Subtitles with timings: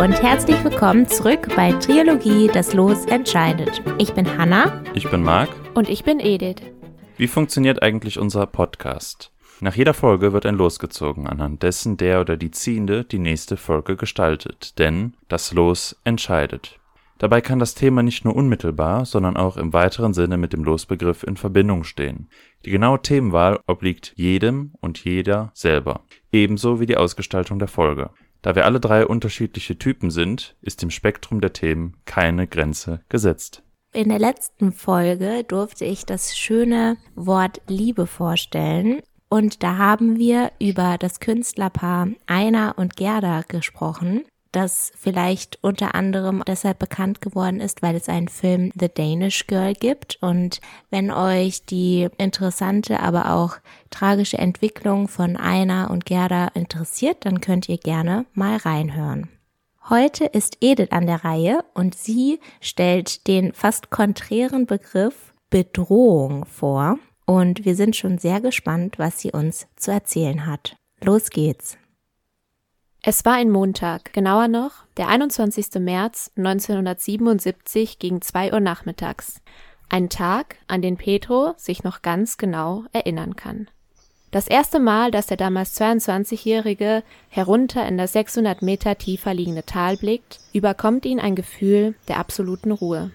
[0.00, 3.82] Und herzlich willkommen zurück bei Triologie Das Los entscheidet.
[3.98, 4.82] Ich bin Hanna.
[4.94, 5.50] Ich bin Marc.
[5.74, 6.62] Und ich bin Edith.
[7.18, 9.30] Wie funktioniert eigentlich unser Podcast?
[9.60, 13.58] Nach jeder Folge wird ein Los gezogen, anhand dessen der oder die Ziehende die nächste
[13.58, 14.78] Folge gestaltet.
[14.78, 16.78] Denn das Los entscheidet.
[17.18, 21.24] Dabei kann das Thema nicht nur unmittelbar, sondern auch im weiteren Sinne mit dem Losbegriff
[21.24, 22.30] in Verbindung stehen.
[22.64, 26.00] Die genaue Themenwahl obliegt jedem und jeder selber,
[26.32, 28.08] ebenso wie die Ausgestaltung der Folge.
[28.42, 33.62] Da wir alle drei unterschiedliche Typen sind, ist dem Spektrum der Themen keine Grenze gesetzt.
[33.92, 40.52] In der letzten Folge durfte ich das schöne Wort Liebe vorstellen und da haben wir
[40.60, 47.82] über das Künstlerpaar Einer und Gerda gesprochen das vielleicht unter anderem deshalb bekannt geworden ist,
[47.82, 50.18] weil es einen Film The Danish Girl gibt.
[50.20, 53.56] Und wenn euch die interessante, aber auch
[53.90, 59.28] tragische Entwicklung von Aina und Gerda interessiert, dann könnt ihr gerne mal reinhören.
[59.88, 66.98] Heute ist Edith an der Reihe und sie stellt den fast konträren Begriff Bedrohung vor.
[67.26, 70.76] Und wir sind schon sehr gespannt, was sie uns zu erzählen hat.
[71.02, 71.79] Los geht's.
[73.02, 75.80] Es war ein Montag, genauer noch, der 21.
[75.80, 79.40] März 1977 gegen 2 Uhr nachmittags.
[79.88, 83.68] Ein Tag, an den Petro sich noch ganz genau erinnern kann.
[84.32, 89.96] Das erste Mal, dass der damals 22-Jährige herunter in das 600 Meter tiefer liegende Tal
[89.96, 93.12] blickt, überkommt ihn ein Gefühl der absoluten Ruhe.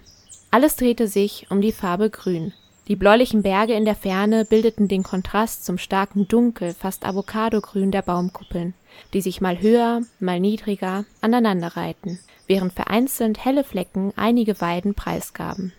[0.50, 2.54] Alles drehte sich um die Farbe Grün.
[2.88, 8.04] Die bläulichen Berge in der Ferne bildeten den Kontrast zum starken Dunkel, fast Avocadogrün der
[8.04, 8.74] Baumkuppeln
[9.14, 15.74] die sich mal höher, mal niedriger aneinanderreihten, während vereinzelt helle Flecken einige Weiden preisgaben.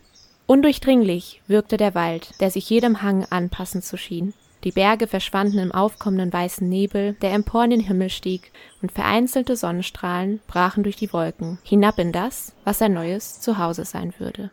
[0.47, 4.33] Undurchdringlich wirkte der Wald, der sich jedem Hang anpassen zu schien.
[4.65, 8.53] Die Berge verschwanden im aufkommenden weißen Nebel, der empor in den Himmel stieg,
[8.83, 14.15] und vereinzelte Sonnenstrahlen brachen durch die Wolken, hinab in das, was sein neues Zuhause sein
[14.19, 14.51] würde.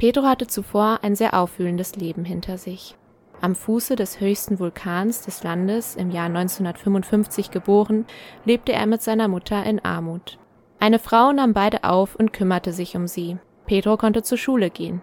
[0.00, 2.96] Pedro hatte zuvor ein sehr aufwühlendes Leben hinter sich.
[3.42, 8.06] Am Fuße des höchsten Vulkans des Landes, im Jahr 1955 geboren,
[8.46, 10.38] lebte er mit seiner Mutter in Armut.
[10.78, 13.36] Eine Frau nahm beide auf und kümmerte sich um sie.
[13.66, 15.02] Pedro konnte zur Schule gehen.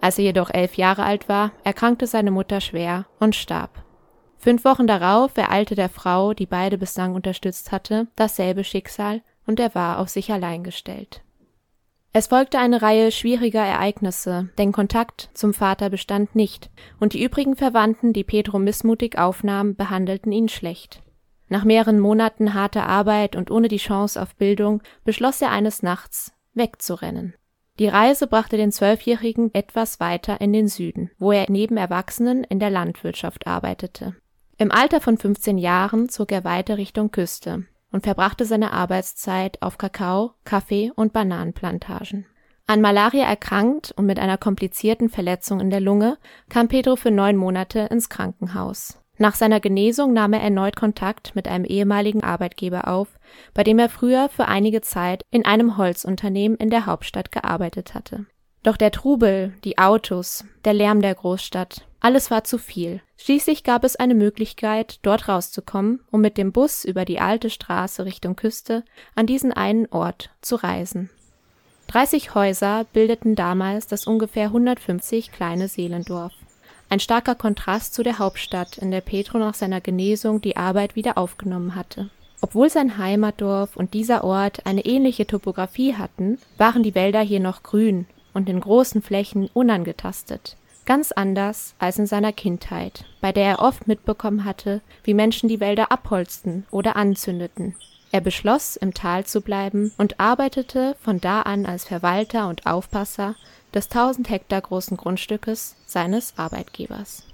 [0.00, 3.84] Als er jedoch elf Jahre alt war, erkrankte seine Mutter schwer und starb.
[4.38, 9.74] Fünf Wochen darauf ereilte der Frau, die beide bislang unterstützt hatte, dasselbe Schicksal und er
[9.74, 11.22] war auf sich allein gestellt.
[12.18, 16.68] Es folgte eine Reihe schwieriger Ereignisse, denn Kontakt zum Vater bestand nicht,
[16.98, 21.00] und die übrigen Verwandten, die Pedro missmutig aufnahm, behandelten ihn schlecht.
[21.48, 26.32] Nach mehreren Monaten harter Arbeit und ohne die Chance auf Bildung beschloss er eines Nachts,
[26.54, 27.34] wegzurennen.
[27.78, 32.58] Die Reise brachte den Zwölfjährigen etwas weiter in den Süden, wo er neben Erwachsenen in
[32.58, 34.16] der Landwirtschaft arbeitete.
[34.56, 39.78] Im Alter von 15 Jahren zog er weiter Richtung Küste, und verbrachte seine Arbeitszeit auf
[39.78, 42.26] Kakao, Kaffee und Bananenplantagen.
[42.66, 46.18] An Malaria erkrankt und mit einer komplizierten Verletzung in der Lunge
[46.50, 48.98] kam Pedro für neun Monate ins Krankenhaus.
[49.16, 53.18] Nach seiner Genesung nahm er erneut Kontakt mit einem ehemaligen Arbeitgeber auf,
[53.52, 58.26] bei dem er früher für einige Zeit in einem Holzunternehmen in der Hauptstadt gearbeitet hatte.
[58.62, 63.00] Doch der Trubel, die Autos, der Lärm der Großstadt, alles war zu viel.
[63.16, 68.04] Schließlich gab es eine Möglichkeit, dort rauszukommen, um mit dem Bus über die alte Straße
[68.04, 71.10] Richtung Küste an diesen einen Ort zu reisen.
[71.88, 76.32] 30 Häuser bildeten damals das ungefähr 150 kleine Seelendorf.
[76.90, 81.18] Ein starker Kontrast zu der Hauptstadt, in der Petro nach seiner Genesung die Arbeit wieder
[81.18, 82.10] aufgenommen hatte.
[82.40, 87.62] Obwohl sein Heimatdorf und dieser Ort eine ähnliche Topographie hatten, waren die Wälder hier noch
[87.62, 90.56] grün und in großen Flächen unangetastet.
[90.86, 95.60] Ganz anders als in seiner Kindheit, bei der er oft mitbekommen hatte, wie Menschen die
[95.60, 97.74] Wälder abholzten oder anzündeten.
[98.10, 103.34] Er beschloss, im Tal zu bleiben und arbeitete von da an als Verwalter und Aufpasser
[103.74, 107.24] des 1000 Hektar großen Grundstückes seines Arbeitgebers.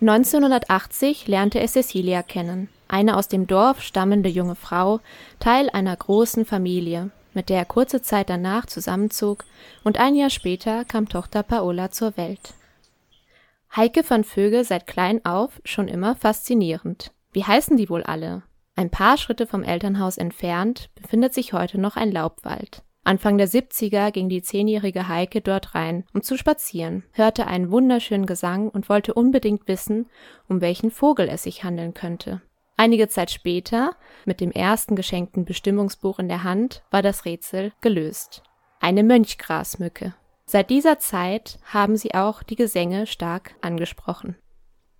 [0.00, 5.00] 1980 lernte er Cecilia kennen, eine aus dem Dorf stammende junge Frau,
[5.38, 9.44] Teil einer großen Familie, mit der er kurze Zeit danach zusammenzog,
[9.82, 12.54] und ein Jahr später kam Tochter Paola zur Welt.
[13.74, 17.12] Heike fand Vögel seit klein auf schon immer faszinierend.
[17.32, 18.42] Wie heißen die wohl alle?
[18.76, 22.82] Ein paar Schritte vom Elternhaus entfernt befindet sich heute noch ein Laubwald.
[23.04, 28.24] Anfang der 70er ging die zehnjährige Heike dort rein, um zu spazieren, hörte einen wunderschönen
[28.24, 30.06] Gesang und wollte unbedingt wissen,
[30.48, 32.40] um welchen Vogel es sich handeln könnte.
[32.76, 38.42] Einige Zeit später, mit dem ersten geschenkten Bestimmungsbuch in der Hand, war das Rätsel gelöst.
[38.80, 40.14] Eine Mönchgrasmücke.
[40.44, 44.36] Seit dieser Zeit haben sie auch die Gesänge stark angesprochen.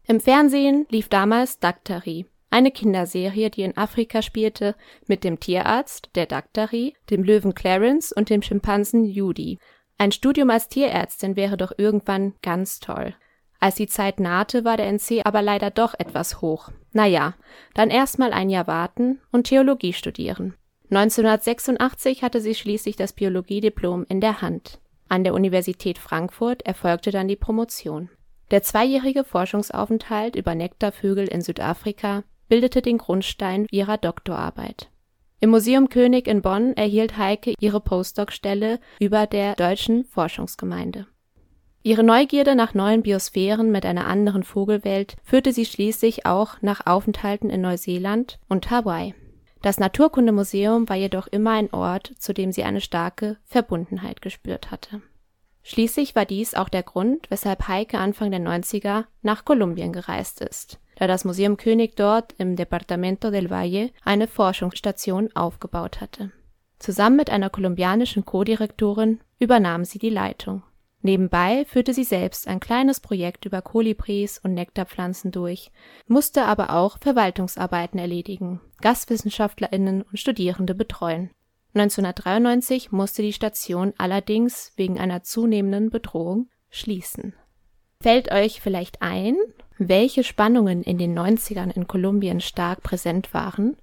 [0.06, 4.76] Im Fernsehen lief damals Daktari, eine Kinderserie, die in Afrika spielte,
[5.08, 9.58] mit dem Tierarzt, der Daktari, dem Löwen Clarence und dem Schimpansen Judy.
[9.98, 13.16] Ein Studium als Tierärztin wäre doch irgendwann ganz toll.
[13.60, 16.70] Als die Zeit nahte, war der NC aber leider doch etwas hoch.
[16.92, 17.34] Naja,
[17.74, 20.54] dann erstmal ein Jahr warten und Theologie studieren.
[20.90, 24.80] 1986 hatte sie schließlich das Biologiediplom in der Hand.
[25.08, 28.10] An der Universität Frankfurt erfolgte dann die Promotion.
[28.50, 34.90] Der zweijährige Forschungsaufenthalt über Nektarvögel in Südafrika bildete den Grundstein ihrer Doktorarbeit.
[35.40, 41.06] Im Museum König in Bonn erhielt Heike ihre Postdoc-Stelle über der Deutschen Forschungsgemeinde.
[41.84, 47.48] Ihre Neugierde nach neuen Biosphären mit einer anderen Vogelwelt führte sie schließlich auch nach Aufenthalten
[47.48, 49.14] in Neuseeland und Hawaii.
[49.62, 55.00] Das Naturkundemuseum war jedoch immer ein Ort, zu dem sie eine starke Verbundenheit gespürt hatte.
[55.62, 60.80] Schließlich war dies auch der Grund, weshalb Heike Anfang der 90er nach Kolumbien gereist ist
[60.96, 66.30] da das Museum König dort im Departamento del Valle eine Forschungsstation aufgebaut hatte.
[66.78, 70.62] Zusammen mit einer kolumbianischen Co-Direktorin übernahm sie die Leitung.
[71.04, 75.70] Nebenbei führte sie selbst ein kleines Projekt über Kolibris und Nektarpflanzen durch,
[76.06, 81.28] musste aber auch Verwaltungsarbeiten erledigen, Gastwissenschaftlerinnen und Studierende betreuen.
[81.74, 87.34] 1993 musste die Station allerdings wegen einer zunehmenden Bedrohung schließen.
[88.00, 89.36] Fällt euch vielleicht ein,
[89.76, 93.76] welche Spannungen in den 90ern in Kolumbien stark präsent waren?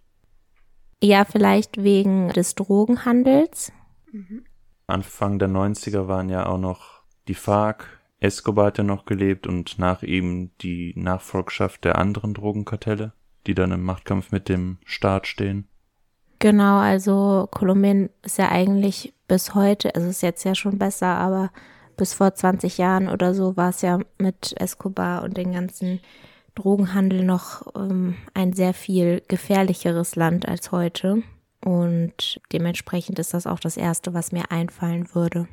[1.03, 3.71] Ja, vielleicht wegen des Drogenhandels.
[4.11, 4.43] Mhm.
[4.87, 7.87] Anfang der 90er waren ja auch noch die FARC,
[8.19, 13.13] Escobar hat ja noch gelebt und nach ihm die Nachfolgschaft der anderen Drogenkartelle,
[13.47, 15.67] die dann im Machtkampf mit dem Staat stehen.
[16.39, 21.51] Genau, also Kolumbien ist ja eigentlich bis heute, also ist jetzt ja schon besser, aber
[21.97, 25.99] bis vor 20 Jahren oder so war es ja mit Escobar und den ganzen
[26.55, 31.23] Drogenhandel noch ähm, ein sehr viel gefährlicheres Land als heute.
[31.63, 35.47] Und dementsprechend ist das auch das Erste, was mir einfallen würde.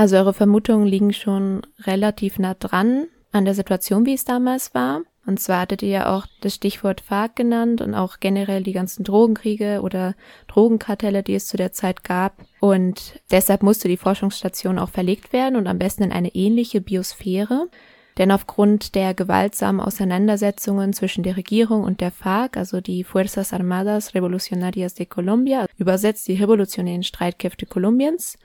[0.00, 5.02] Also eure Vermutungen liegen schon relativ nah dran an der Situation, wie es damals war.
[5.26, 9.04] Und zwar hattet ihr ja auch das Stichwort FARC genannt und auch generell die ganzen
[9.04, 10.14] Drogenkriege oder
[10.48, 12.38] Drogenkartelle, die es zu der Zeit gab.
[12.60, 17.68] Und deshalb musste die Forschungsstation auch verlegt werden und am besten in eine ähnliche Biosphäre.
[18.16, 24.14] Denn aufgrund der gewaltsamen Auseinandersetzungen zwischen der Regierung und der FARC, also die Fuerzas Armadas
[24.14, 28.36] Revolucionarias de Colombia, übersetzt die revolutionären Streitkräfte Kolumbiens,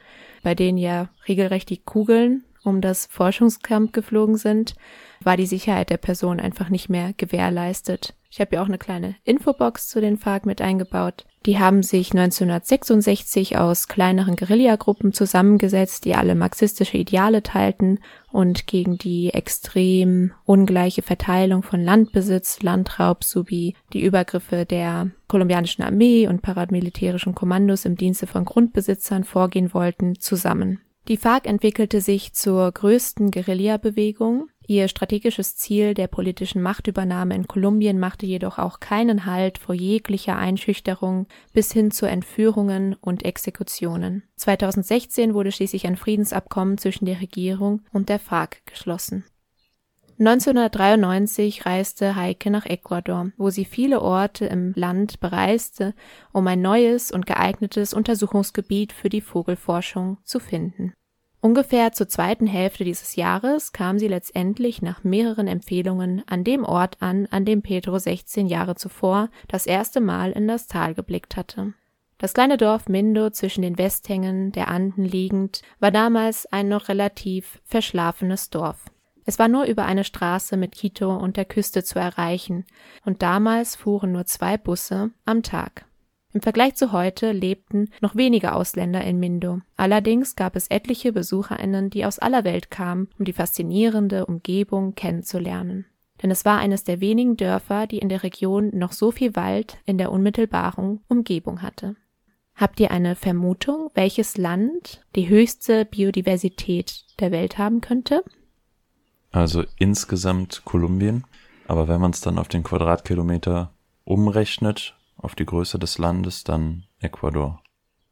[0.45, 4.75] bei denen ja regelrecht die Kugeln um das Forschungscamp geflogen sind,
[5.25, 8.13] war die Sicherheit der Person einfach nicht mehr gewährleistet.
[8.30, 11.25] Ich habe ja auch eine kleine Infobox zu den FARC mit eingebaut.
[11.45, 18.00] Die haben sich 1966 aus kleineren Guerillagruppen zusammengesetzt, die alle marxistische Ideale teilten
[18.31, 26.28] und gegen die extrem ungleiche Verteilung von Landbesitz, Landraub sowie die Übergriffe der kolumbianischen Armee
[26.28, 30.81] und paramilitärischen Kommandos im Dienste von Grundbesitzern vorgehen wollten, zusammen.
[31.07, 34.48] Die FARC entwickelte sich zur größten Guerillabewegung.
[34.68, 40.38] Ihr strategisches Ziel der politischen Machtübernahme in Kolumbien machte jedoch auch keinen Halt vor jeglicher
[40.38, 44.24] Einschüchterung bis hin zu Entführungen und Exekutionen.
[44.38, 49.24] 2016 wurde schließlich ein Friedensabkommen zwischen der Regierung und der FARC geschlossen
[50.18, 55.94] 1993 reiste Heike nach Ecuador, wo sie viele Orte im Land bereiste,
[56.31, 60.94] um ein neues und geeignetes Untersuchungsgebiet für die Vogelforschung zu finden.
[61.45, 66.97] Ungefähr zur zweiten Hälfte dieses Jahres kam sie letztendlich nach mehreren Empfehlungen an dem Ort
[67.02, 71.75] an, an dem Pedro 16 Jahre zuvor das erste Mal in das Tal geblickt hatte.
[72.18, 77.61] Das kleine Dorf Mindo zwischen den Westhängen der Anden liegend, war damals ein noch relativ
[77.64, 78.83] verschlafenes Dorf.
[79.23, 82.66] Es war nur über eine Straße mit Quito und der Küste zu erreichen,
[83.06, 85.85] und damals fuhren nur zwei Busse am Tag.
[86.35, 89.61] Im Vergleich zu heute lebten noch weniger Ausländer in Mindo.
[89.77, 95.85] Allerdings gab es etliche BesucherInnen, die aus aller Welt kamen, um die faszinierende Umgebung kennenzulernen.
[96.21, 99.77] Denn es war eines der wenigen Dörfer, die in der Region noch so viel Wald
[99.85, 101.95] in der unmittelbaren Umgebung hatte.
[102.54, 108.25] Habt ihr eine Vermutung, welches Land die höchste Biodiversität der Welt haben könnte?
[109.31, 111.23] Also insgesamt Kolumbien.
[111.69, 113.71] Aber wenn man es dann auf den Quadratkilometer
[114.04, 114.94] umrechnet,
[115.26, 117.62] auf die Größe des Landes, dann Ecuador.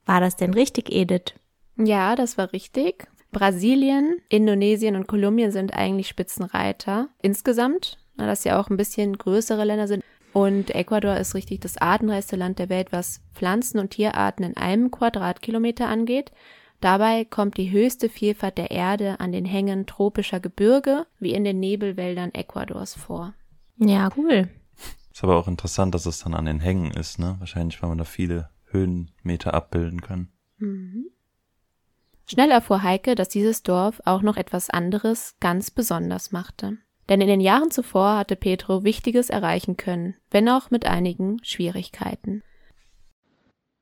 [0.06, 1.34] War das denn richtig, Edith?
[1.78, 3.08] Ja, das war richtig.
[3.32, 7.10] Brasilien, Indonesien und Kolumbien sind eigentlich Spitzenreiter.
[7.22, 10.04] Insgesamt, dass ja auch ein bisschen größere Länder sind.
[10.34, 14.92] Und Ecuador ist richtig das artenreichste Land der Welt, was Pflanzen- und Tierarten in einem
[14.92, 16.32] Quadratkilometer angeht.
[16.82, 21.60] Dabei kommt die höchste Vielfalt der Erde an den Hängen tropischer Gebirge wie in den
[21.60, 23.34] Nebelwäldern Ecuadors vor.
[23.78, 24.50] Ja, cool.
[25.14, 27.36] Ist aber auch interessant, dass es dann an den Hängen ist, ne?
[27.38, 30.30] Wahrscheinlich, weil man da viele Höhenmeter abbilden kann.
[30.58, 31.06] Mhm.
[32.26, 36.78] Schnell erfuhr Heike, dass dieses Dorf auch noch etwas anderes ganz besonders machte.
[37.10, 42.42] Denn in den Jahren zuvor hatte Petro Wichtiges erreichen können, wenn auch mit einigen Schwierigkeiten.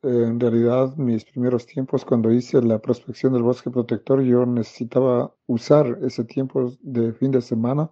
[0.04, 6.00] En realidad, mis primeros tiempos, cuando hice la prospección del bosque protector, yo necesitaba usar
[6.02, 7.92] ese tiempo de fin de semana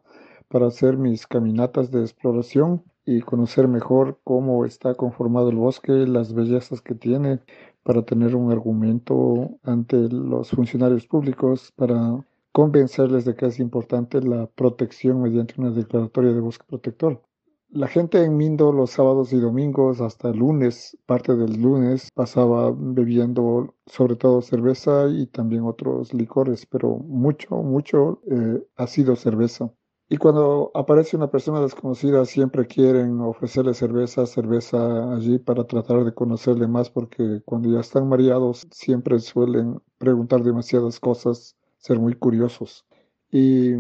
[0.50, 6.34] para hacer mis caminatas de exploración y conocer mejor cómo está conformado el bosque, las
[6.34, 7.40] bellezas que tiene,
[7.82, 14.46] para tener un argumento ante los funcionarios públicos, para convencerles de que es importante la
[14.46, 17.24] protección mediante una declaratoria de bosque protector.
[17.70, 22.72] La gente en Mindo los sábados y domingos hasta el lunes, parte del lunes, pasaba
[22.76, 29.72] bebiendo sobre todo cerveza y también otros licores, pero mucho, mucho eh, ha sido cerveza.
[30.12, 36.16] Y cuando aparece una persona desconocida, siempre quieren ofrecerle cerveza, cerveza allí para tratar de
[36.16, 42.88] conocerle más, porque cuando ya están mareados, siempre suelen preguntar demasiadas cosas, ser muy curiosos.
[43.32, 43.74] Y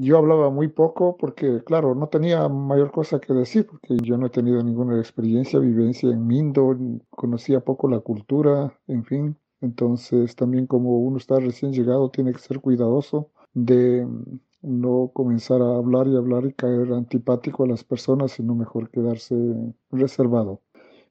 [0.00, 4.28] yo hablaba muy poco porque, claro, no tenía mayor cosa que decir, porque yo no
[4.28, 6.74] he tenido ninguna experiencia, vivencia en Mindo,
[7.10, 9.36] conocía poco la cultura, en fin.
[9.60, 14.06] Entonces, también como uno está recién llegado, tiene que ser cuidadoso de
[14.64, 19.36] no comenzar a hablar y hablar y caer antipático a las personas, sino mejor quedarse
[19.90, 20.60] reservado.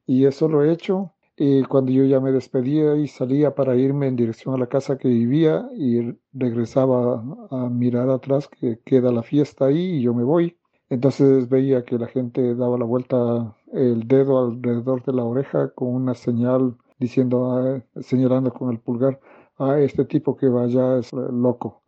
[0.06, 1.12] Y eso lo he hecho.
[1.36, 4.98] Y cuando yo ya me despedía y salía para irme en dirección a la casa
[4.98, 10.24] que vivía y regresaba a mirar atrás que queda la fiesta ahí y yo me
[10.24, 10.56] voy.
[10.90, 15.88] Entonces veía que la gente daba la vuelta el dedo alrededor de la oreja con
[15.88, 19.20] una señal diciendo, ah, señalando con el pulgar,
[19.58, 21.83] a ah, este tipo que vaya es loco.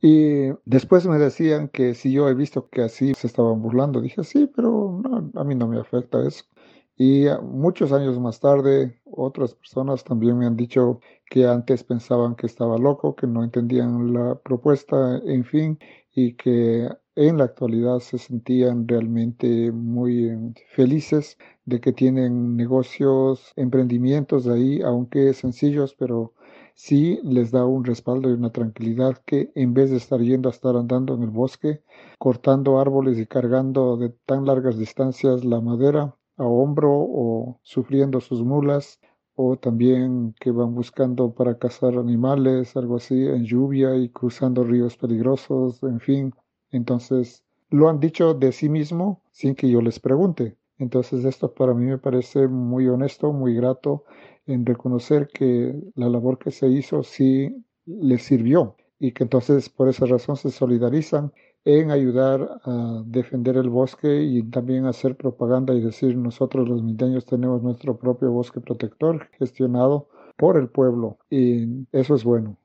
[0.00, 4.22] Y después me decían que si yo he visto que así se estaban burlando, dije,
[4.24, 5.02] sí, pero
[5.34, 6.44] a mí no me afecta eso.
[6.96, 11.00] Y muchos años más tarde, otras personas también me han dicho
[11.30, 15.78] que antes pensaban que estaba loco, que no entendían la propuesta, en fin,
[16.12, 20.38] y que en la actualidad se sentían realmente muy eh,
[20.74, 26.34] felices de que tienen negocios, emprendimientos ahí, aunque sencillos, pero
[26.78, 30.52] sí les da un respaldo y una tranquilidad que en vez de estar yendo a
[30.52, 31.82] estar andando en el bosque,
[32.18, 38.44] cortando árboles y cargando de tan largas distancias la madera a hombro o sufriendo sus
[38.44, 39.00] mulas,
[39.34, 44.96] o también que van buscando para cazar animales, algo así, en lluvia y cruzando ríos
[44.96, 46.34] peligrosos, en fin.
[46.70, 50.56] Entonces, lo han dicho de sí mismo sin que yo les pregunte.
[50.78, 54.04] Entonces, esto para mí me parece muy honesto, muy grato
[54.48, 59.88] en reconocer que la labor que se hizo sí les sirvió y que entonces por
[59.88, 61.32] esa razón se solidarizan
[61.64, 67.26] en ayudar a defender el bosque y también hacer propaganda y decir nosotros los mindeños
[67.26, 72.56] tenemos nuestro propio bosque protector gestionado por el pueblo y eso es bueno.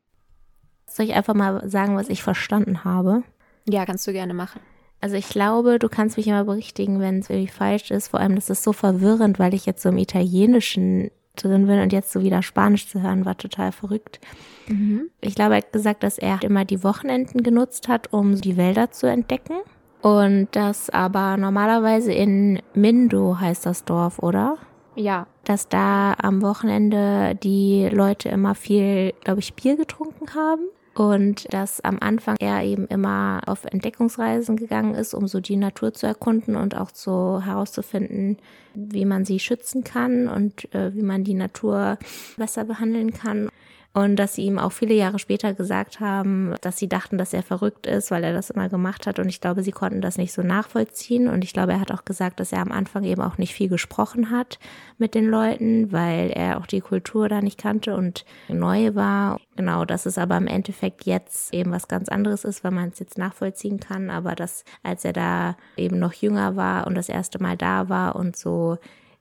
[0.87, 3.23] Soll ich einfach mal sagen, was ich verstanden habe?
[3.67, 4.61] Ja, kannst du gerne machen.
[5.01, 8.07] Also ich glaube, du kannst mich immer berichtigen, wenn es irgendwie falsch ist.
[8.07, 11.93] Vor allem, das ist so verwirrend, weil ich jetzt so im Italienischen drin bin und
[11.93, 14.19] jetzt so wieder Spanisch zu hören, war total verrückt.
[14.67, 15.09] Mhm.
[15.21, 18.91] Ich glaube, er hat gesagt, dass er immer die Wochenenden genutzt hat, um die Wälder
[18.91, 19.55] zu entdecken.
[20.01, 24.57] Und das aber normalerweise in Mindo heißt das Dorf, oder?
[24.95, 25.27] Ja.
[25.45, 30.63] Dass da am Wochenende die Leute immer viel, glaube ich, Bier getrunken haben.
[30.95, 35.93] Und dass am Anfang er eben immer auf Entdeckungsreisen gegangen ist, um so die Natur
[35.93, 38.37] zu erkunden und auch so herauszufinden,
[38.75, 41.97] wie man sie schützen kann und äh, wie man die Natur
[42.37, 43.49] besser behandeln kann.
[43.95, 47.43] Und dass sie ihm auch viele Jahre später gesagt haben, dass sie dachten, dass er
[47.43, 49.19] verrückt ist, weil er das immer gemacht hat.
[49.19, 51.27] Und ich glaube, sie konnten das nicht so nachvollziehen.
[51.27, 53.69] Und ich glaube, er hat auch gesagt, dass er am Anfang eben auch nicht viel
[53.69, 54.57] gesprochen hat
[54.97, 59.39] mit den Leuten, weil er auch die Kultur da nicht kannte und neu war.
[59.55, 62.97] Genau, dass es aber im Endeffekt jetzt eben was ganz anderes ist, weil man es
[62.97, 64.09] jetzt nachvollziehen kann.
[64.09, 68.15] Aber dass, als er da eben noch jünger war und das erste Mal da war
[68.15, 68.79] und so,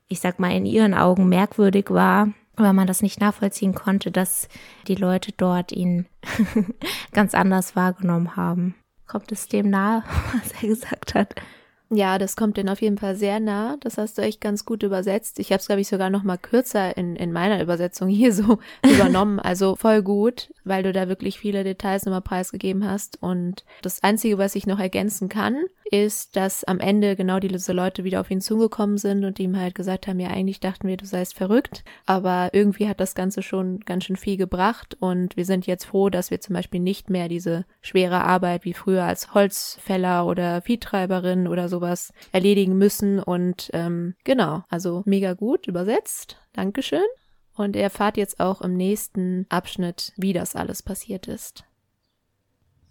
[0.08, 4.48] ich sag mal, in ihren Augen merkwürdig war, weil man das nicht nachvollziehen konnte, dass
[4.86, 6.06] die Leute dort ihn
[7.12, 8.74] ganz anders wahrgenommen haben.
[9.06, 11.34] Kommt es dem nahe, was er gesagt hat?
[11.94, 13.76] Ja, das kommt denn auf jeden Fall sehr nah.
[13.80, 15.38] Das hast du echt ganz gut übersetzt.
[15.38, 18.60] Ich habe es, glaube ich, sogar noch mal kürzer in, in meiner Übersetzung hier so
[18.86, 19.38] übernommen.
[19.38, 23.22] Also voll gut, weil du da wirklich viele Details nochmal preisgegeben hast.
[23.22, 28.04] Und das Einzige, was ich noch ergänzen kann, ist, dass am Ende genau diese Leute
[28.04, 31.04] wieder auf ihn zugekommen sind und ihm halt gesagt haben, ja, eigentlich dachten wir, du
[31.04, 31.84] seist verrückt.
[32.06, 34.96] Aber irgendwie hat das Ganze schon ganz schön viel gebracht.
[34.98, 38.72] Und wir sind jetzt froh, dass wir zum Beispiel nicht mehr diese schwere Arbeit wie
[38.72, 45.34] früher als Holzfäller oder Viehtreiberin oder so sowas erledigen müssen und ähm, genau, also mega
[45.34, 46.38] gut übersetzt.
[46.52, 47.02] Dankeschön.
[47.54, 51.64] Und ihr erfahrt jetzt auch im nächsten Abschnitt, wie das alles passiert ist.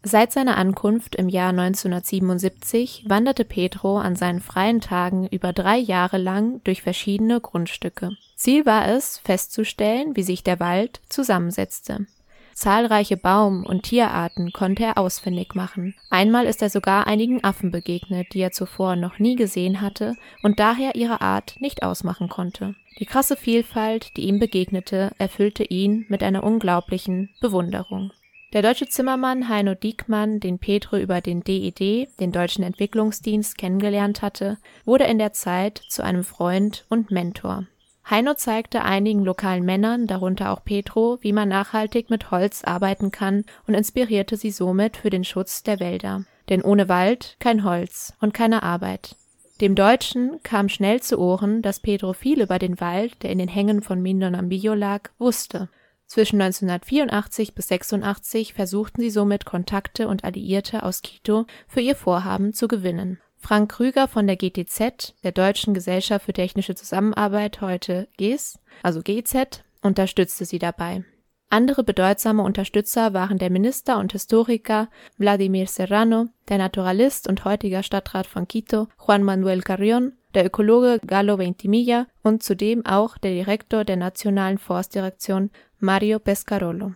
[0.04, 6.18] Seit seiner Ankunft im Jahr 1977 wanderte Pedro an seinen freien Tagen über drei Jahre
[6.18, 8.12] lang durch verschiedene Grundstücke.
[8.36, 12.08] Ziel war es, festzustellen, wie sich der Wald zusammensetzte.
[12.54, 15.96] Zahlreiche Baum- und Tierarten konnte er ausfindig machen.
[16.10, 20.60] Einmal ist er sogar einigen Affen begegnet, die er zuvor noch nie gesehen hatte und
[20.60, 22.76] daher ihre Art nicht ausmachen konnte.
[23.00, 28.12] Die krasse Vielfalt, die ihm begegnete, erfüllte ihn mit einer unglaublichen Bewunderung.
[28.54, 34.58] Der deutsche Zimmermann Heino Diekmann, den Petro über den DED, den Deutschen Entwicklungsdienst, kennengelernt hatte,
[34.84, 37.66] wurde in der Zeit zu einem Freund und Mentor.
[38.10, 43.46] Heino zeigte einigen lokalen Männern, darunter auch Petro, wie man nachhaltig mit Holz arbeiten kann
[43.68, 46.26] und inspirierte sie somit für den Schutz der Wälder.
[46.50, 49.16] Denn ohne Wald kein Holz und keine Arbeit.
[49.62, 53.48] Dem Deutschen kam schnell zu Ohren, dass Pedro viel über den Wald, der in den
[53.48, 55.70] Hängen von Mindonambillo lag, wusste.
[56.08, 62.54] Zwischen 1984 bis 86 versuchten sie somit Kontakte und Alliierte aus Quito für ihr Vorhaben
[62.54, 63.22] zu gewinnen.
[63.42, 69.64] Frank Krüger von der GTZ, der Deutschen Gesellschaft für technische Zusammenarbeit, heute GES, also GZ,
[69.82, 71.04] unterstützte sie dabei.
[71.50, 78.26] Andere bedeutsame Unterstützer waren der Minister und Historiker Vladimir Serrano, der Naturalist und heutiger Stadtrat
[78.26, 83.98] von Quito Juan Manuel Carrión, der Ökologe Galo Ventimilla und zudem auch der Direktor der
[83.98, 86.94] Nationalen Forstdirektion Mario Pescarolo.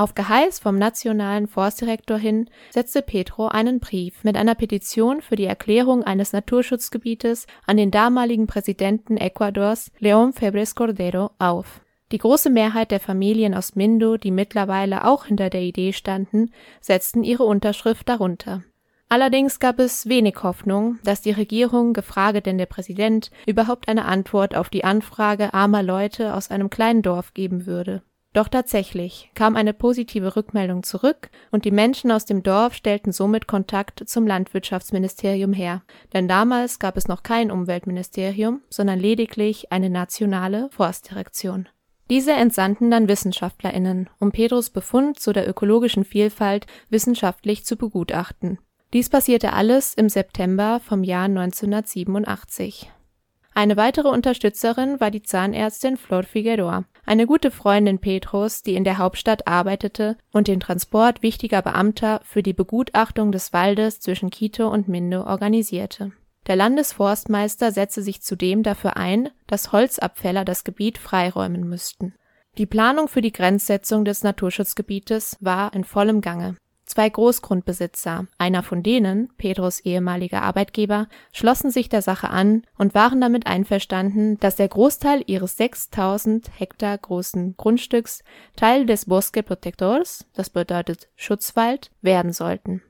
[0.00, 5.44] Auf Geheiß vom nationalen Forstdirektor hin setzte Petro einen Brief mit einer Petition für die
[5.44, 12.92] Erklärung eines Naturschutzgebietes an den damaligen Präsidenten Ecuadors León Febres Cordero auf die große Mehrheit
[12.92, 18.62] der Familien aus Mindo, die mittlerweile auch hinter der Idee standen, setzten ihre Unterschrift darunter.
[19.10, 24.56] Allerdings gab es wenig Hoffnung, dass die Regierung, gefrage denn der Präsident, überhaupt eine Antwort
[24.56, 28.02] auf die Anfrage armer Leute aus einem kleinen Dorf geben würde.
[28.32, 33.48] Doch tatsächlich kam eine positive Rückmeldung zurück und die Menschen aus dem Dorf stellten somit
[33.48, 40.68] Kontakt zum Landwirtschaftsministerium her, denn damals gab es noch kein Umweltministerium, sondern lediglich eine nationale
[40.70, 41.68] Forstdirektion.
[42.08, 48.58] Diese entsandten dann WissenschaftlerInnen, um Pedros Befund zu der ökologischen Vielfalt wissenschaftlich zu begutachten.
[48.92, 52.90] Dies passierte alles im September vom Jahr 1987.
[53.54, 58.98] Eine weitere Unterstützerin war die Zahnärztin Flor Figueroa, eine gute Freundin Petros, die in der
[58.98, 64.88] Hauptstadt arbeitete und den Transport wichtiger Beamter für die Begutachtung des Waldes zwischen Quito und
[64.88, 66.12] Mindo organisierte
[66.46, 72.14] der Landesforstmeister setzte sich zudem dafür ein, dass Holzabfäller das Gebiet freiräumen müssten.
[72.58, 76.56] Die Planung für die Grenzsetzung des Naturschutzgebietes war in vollem Gange.
[76.90, 83.20] Zwei Großgrundbesitzer, einer von denen, Pedros ehemaliger Arbeitgeber, schlossen sich der Sache an und waren
[83.20, 88.24] damit einverstanden, dass der Großteil ihres 6000 Hektar großen Grundstücks
[88.56, 92.82] Teil des Bosque Protectors, das bedeutet Schutzwald, werden sollten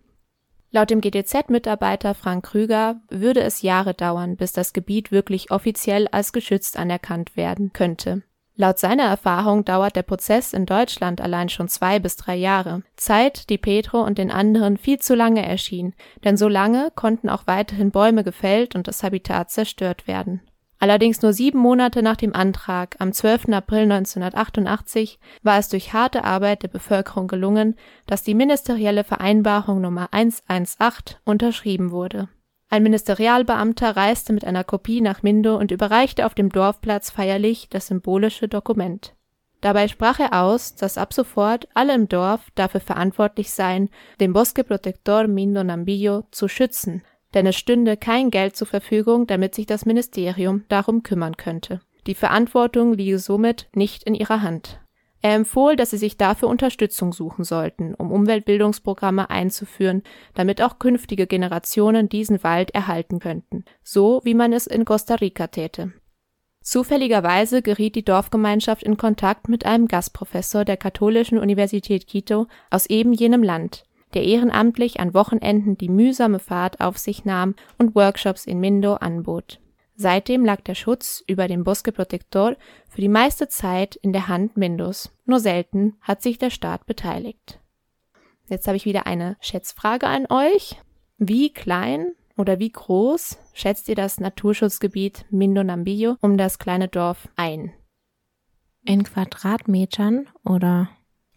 [0.71, 6.33] Laut dem GDZ-Mitarbeiter Frank Krüger würde es Jahre dauern, bis das Gebiet wirklich offiziell als
[6.33, 8.23] geschützt anerkannt werden könnte.
[8.57, 12.83] Laut seiner Erfahrung dauert der Prozess in Deutschland allein schon zwei bis drei Jahre.
[12.97, 17.47] Zeit, die Petro und den anderen viel zu lange erschien, denn so lange konnten auch
[17.47, 20.43] weiterhin Bäume gefällt und das Habitat zerstört werden.
[20.81, 23.51] Allerdings nur sieben Monate nach dem Antrag, am 12.
[23.51, 30.09] April 1988, war es durch harte Arbeit der Bevölkerung gelungen, dass die ministerielle Vereinbarung Nummer
[30.13, 32.31] 118 unterschrieben wurde.
[32.73, 37.89] Ein Ministerialbeamter reiste mit einer Kopie nach Mindo und überreichte auf dem Dorfplatz feierlich das
[37.89, 39.15] symbolische Dokument.
[39.61, 44.63] Dabei sprach er aus, dass ab sofort alle im Dorf dafür verantwortlich seien, den Bosque
[44.63, 47.03] Protector Mindo Nambillo zu schützen,
[47.35, 51.81] denn es stünde kein Geld zur Verfügung, damit sich das Ministerium darum kümmern könnte.
[52.07, 54.80] Die Verantwortung liege somit nicht in ihrer Hand.
[55.23, 60.03] Er empfohl, dass sie sich dafür Unterstützung suchen sollten, um Umweltbildungsprogramme einzuführen,
[60.35, 65.49] damit auch künftige Generationen diesen Wald erhalten könnten, so wie man es in Costa Rica
[65.49, 65.93] täte.
[66.63, 73.13] Zufälligerweise geriet die Dorfgemeinschaft in Kontakt mit einem Gastprofessor der Katholischen Universität Quito aus eben
[73.13, 78.61] jenem Land, der ehrenamtlich an Wochenenden die mühsame Fahrt auf sich nahm und Workshops in
[78.61, 79.61] Mindo anbot.
[80.01, 82.57] Seitdem lag der Schutz über den Bosque Protector
[82.89, 85.13] für die meiste Zeit in der Hand Mindos.
[85.27, 87.61] Nur selten hat sich der Staat beteiligt.
[88.49, 90.81] Jetzt habe ich wieder eine Schätzfrage an euch.
[91.19, 97.29] Wie klein oder wie groß schätzt ihr das Naturschutzgebiet Mindo Nambillo um das kleine Dorf
[97.37, 97.71] ein?
[98.87, 100.89] In Quadratmetern oder?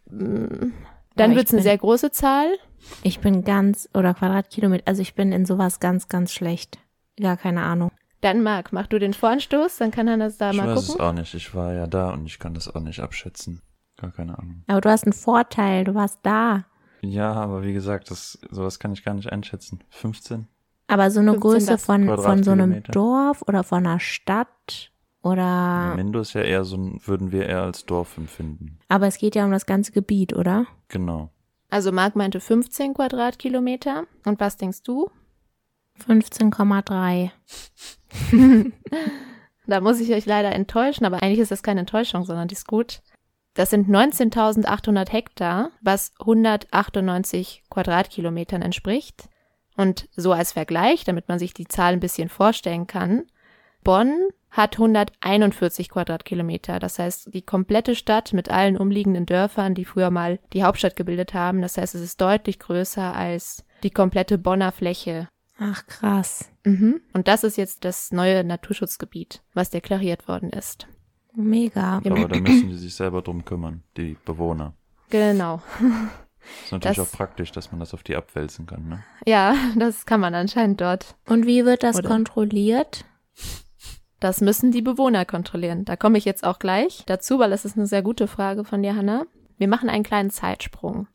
[0.06, 0.72] Mm,
[1.18, 2.48] dann wird es eine sehr große Zahl.
[3.04, 6.80] Ich bin ganz, oder Quadratkilometer, also ich bin in sowas ganz, ganz schlecht.
[7.20, 7.92] Gar keine Ahnung.
[8.24, 10.96] Dann Marc, mach du den Voranstoß, dann kann Hannes da ich mal weiß gucken.
[10.96, 11.34] es auch nicht.
[11.34, 13.62] Ich war ja da und ich kann das auch nicht abschätzen.
[13.98, 14.64] Gar keine Ahnung.
[14.68, 16.64] Aber du hast einen Vorteil, du warst da.
[17.02, 19.84] Ja, aber wie gesagt, das, sowas kann ich gar nicht einschätzen.
[19.90, 20.48] 15?
[20.88, 22.82] Aber so eine 15 Größe von, von so einem.
[22.84, 25.94] Dorf oder von einer Stadt oder.
[25.98, 28.80] Mendo ist ja eher so ein, würden wir eher als Dorf empfinden.
[28.88, 30.66] Aber es geht ja um das ganze Gebiet, oder?
[30.88, 31.30] Genau.
[31.70, 34.06] Also Marc meinte 15 Quadratkilometer.
[34.26, 35.10] Und was denkst du?
[36.08, 37.32] 15,3.
[39.66, 42.68] Da muss ich euch leider enttäuschen, aber eigentlich ist das keine Enttäuschung, sondern die ist
[42.68, 43.02] gut.
[43.54, 49.30] Das sind 19.800 Hektar, was 198 Quadratkilometern entspricht.
[49.78, 53.24] Und so als Vergleich, damit man sich die Zahl ein bisschen vorstellen kann,
[53.84, 56.80] Bonn hat 141 Quadratkilometer.
[56.80, 61.34] Das heißt, die komplette Stadt mit allen umliegenden Dörfern, die früher mal die Hauptstadt gebildet
[61.34, 61.62] haben.
[61.62, 65.28] Das heißt, es ist deutlich größer als die komplette Bonner Fläche.
[65.60, 66.50] Ach, krass.
[66.66, 67.02] Mhm.
[67.14, 70.88] Und das ist jetzt das neue Naturschutzgebiet, was deklariert worden ist.
[71.36, 71.98] Mega.
[71.98, 74.74] Aber da müssen die sich selber drum kümmern, die Bewohner.
[75.10, 75.62] Genau.
[76.66, 79.04] Ist natürlich Das- auch praktisch, dass man das auf die abwälzen kann, ne?
[79.26, 81.16] Ja, das kann man anscheinend dort.
[81.28, 82.10] Und wie wird das Oder?
[82.10, 83.06] kontrolliert?
[84.20, 85.86] Das müssen die Bewohner kontrollieren.
[85.86, 88.82] Da komme ich jetzt auch gleich dazu, weil das ist eine sehr gute Frage von
[88.84, 89.26] dir, Hanna.
[89.58, 91.08] Wir machen einen kleinen Zeitsprung.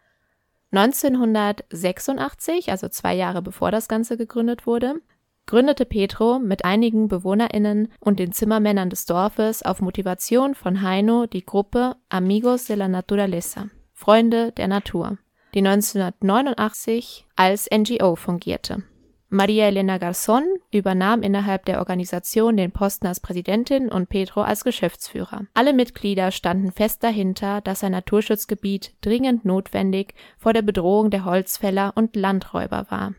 [0.71, 5.01] 1986, also zwei Jahre bevor das Ganze gegründet wurde,
[5.47, 11.45] gründete Petro mit einigen BewohnerInnen und den Zimmermännern des Dorfes auf Motivation von Heino die
[11.45, 15.17] Gruppe Amigos de la Naturaleza, Freunde der Natur,
[15.55, 18.83] die 1989 als NGO fungierte.
[19.31, 25.43] Maria Elena Garzón übernahm innerhalb der Organisation den Posten als Präsidentin und Pedro als Geschäftsführer.
[25.53, 31.93] Alle Mitglieder standen fest dahinter, dass ein Naturschutzgebiet dringend notwendig vor der Bedrohung der Holzfäller
[31.95, 33.15] und Landräuber war.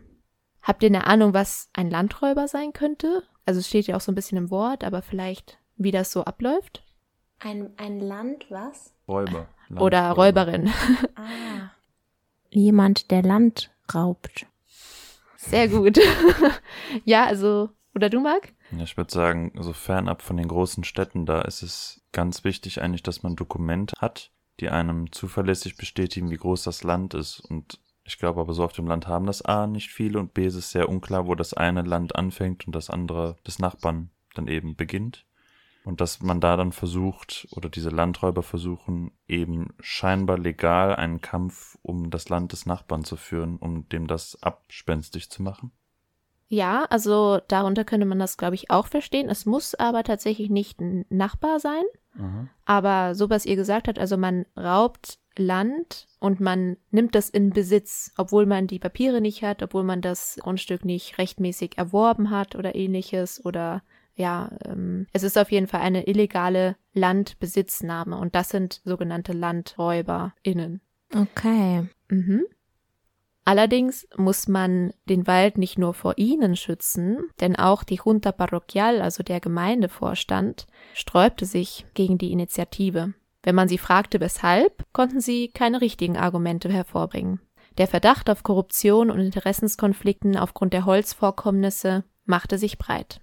[0.62, 3.22] Habt ihr eine Ahnung, was ein Landräuber sein könnte?
[3.46, 6.24] Also es steht ja auch so ein bisschen im Wort, aber vielleicht, wie das so
[6.24, 6.82] abläuft?
[7.38, 8.94] Ein, ein Land, was?
[9.06, 9.46] Räuber.
[9.76, 10.46] Oder Landräuber.
[10.46, 10.70] Räuberin.
[11.14, 11.70] Ah.
[12.50, 14.46] Jemand, der Land raubt.
[15.40, 15.98] Sehr gut.
[17.04, 18.52] ja, also, oder du, Marc?
[18.72, 22.82] Ja, ich würde sagen, so fernab von den großen Städten, da ist es ganz wichtig
[22.82, 27.40] eigentlich, dass man Dokumente hat, die einem zuverlässig bestätigen, wie groß das Land ist.
[27.40, 30.46] Und ich glaube aber so auf dem Land haben das A nicht viele und B
[30.46, 34.46] ist es sehr unklar, wo das eine Land anfängt und das andere des Nachbarn dann
[34.46, 35.26] eben beginnt.
[35.84, 41.78] Und dass man da dann versucht, oder diese Landräuber versuchen, eben scheinbar legal einen Kampf
[41.82, 45.72] um das Land des Nachbarn zu führen, um dem das abspenstig zu machen.
[46.48, 49.30] Ja, also darunter könnte man das, glaube ich, auch verstehen.
[49.30, 51.84] Es muss aber tatsächlich nicht ein Nachbar sein.
[52.64, 57.50] Aber so, was ihr gesagt habt, also man raubt Land und man nimmt das in
[57.50, 62.56] Besitz, obwohl man die Papiere nicht hat, obwohl man das Grundstück nicht rechtmäßig erworben hat
[62.56, 63.82] oder ähnliches oder
[64.20, 70.80] ja, ähm, es ist auf jeden Fall eine illegale Landbesitznahme und das sind sogenannte LandräuberInnen.
[71.14, 71.88] Okay.
[72.08, 72.44] Mhm.
[73.44, 79.00] Allerdings muss man den Wald nicht nur vor ihnen schützen, denn auch die Junta Parroquial,
[79.00, 83.14] also der Gemeindevorstand, sträubte sich gegen die Initiative.
[83.42, 87.40] Wenn man sie fragte, weshalb, konnten sie keine richtigen Argumente hervorbringen.
[87.78, 93.22] Der Verdacht auf Korruption und Interessenskonflikten aufgrund der Holzvorkommnisse machte sich breit.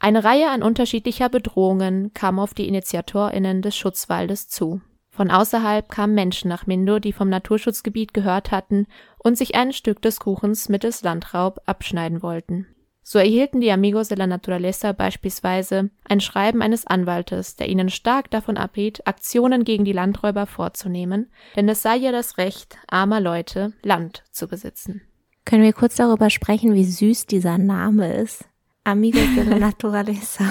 [0.00, 4.80] Eine Reihe an unterschiedlicher Bedrohungen kam auf die Initiatorinnen des Schutzwaldes zu.
[5.10, 8.86] Von außerhalb kamen Menschen nach Mindo, die vom Naturschutzgebiet gehört hatten
[9.18, 12.68] und sich ein Stück des Kuchens mittels Landraub abschneiden wollten.
[13.02, 18.30] So erhielten die Amigos de la Naturaleza beispielsweise ein Schreiben eines Anwaltes, der ihnen stark
[18.30, 23.72] davon abriet, Aktionen gegen die Landräuber vorzunehmen, denn es sei ja das Recht armer Leute,
[23.82, 25.00] Land zu besitzen.
[25.46, 28.47] Können wir kurz darüber sprechen, wie süß dieser Name ist?
[28.88, 30.44] Amigos de la Naturaleza.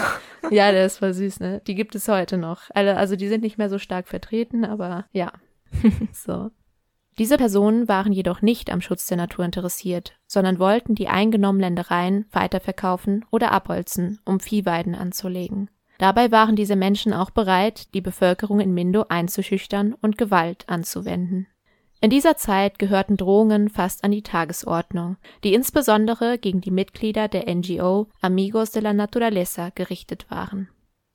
[0.52, 1.60] Ja, der ist voll süß, ne?
[1.65, 2.69] Die gibt es heute noch.
[2.76, 5.32] Alle, also die sind nicht mehr so stark vertreten, aber ja.
[6.13, 6.52] so.
[7.17, 12.26] Diese Personen waren jedoch nicht am Schutz der Natur interessiert, sondern wollten die eingenommenen Ländereien
[12.32, 15.71] weiterverkaufen oder abholzen, um Viehweiden anzulegen.
[15.97, 21.47] Dabei waren diese Menschen auch bereit, die Bevölkerung in Mindo einzuschüchtern und Gewalt anzuwenden.
[22.00, 27.54] In dieser Zeit gehörten Drohungen fast an die Tagesordnung, die insbesondere gegen die Mitglieder der
[27.54, 30.70] NGO Amigos de la Naturaleza gerichtet waren.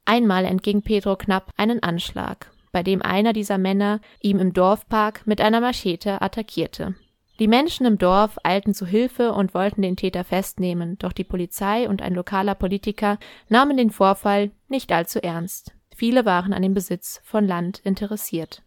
[0.04, 5.40] Einmal entging Pedro knapp einen Anschlag, bei dem einer dieser Männer ihm im Dorfpark mit
[5.40, 6.96] einer Machete attackierte.
[7.38, 11.88] Die Menschen im Dorf eilten zu Hilfe und wollten den Täter festnehmen, doch die Polizei
[11.88, 13.18] und ein lokaler Politiker
[13.48, 15.72] nahmen den Vorfall nicht allzu ernst.
[15.94, 18.62] Viele waren an dem Besitz von Land interessiert.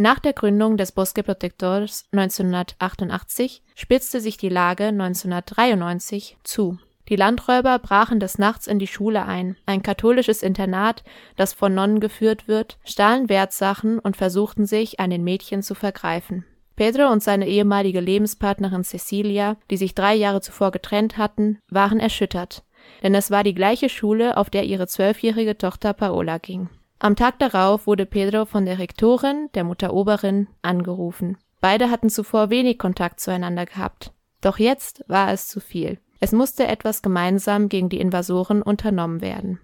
[0.00, 6.78] Nach der Gründung des Bosque Protectors 1988 spitzte sich die Lage 1993 zu.
[7.10, 11.04] Die Landräuber brachen des Nachts in die Schule ein, ein katholisches Internat,
[11.36, 16.46] das von Nonnen geführt wird, stahlen Wertsachen und versuchten sich an den Mädchen zu vergreifen.
[16.76, 22.64] Pedro und seine ehemalige Lebenspartnerin Cecilia, die sich drei Jahre zuvor getrennt hatten, waren erschüttert,
[23.02, 26.70] denn es war die gleiche Schule, auf der ihre zwölfjährige Tochter Paola ging.
[27.02, 31.38] Am Tag darauf wurde Pedro von der Rektorin, der Mutter Oberin, angerufen.
[31.62, 34.12] Beide hatten zuvor wenig Kontakt zueinander gehabt.
[34.42, 35.98] Doch jetzt war es zu viel.
[36.20, 39.60] Es musste etwas gemeinsam gegen die Invasoren unternommen werden.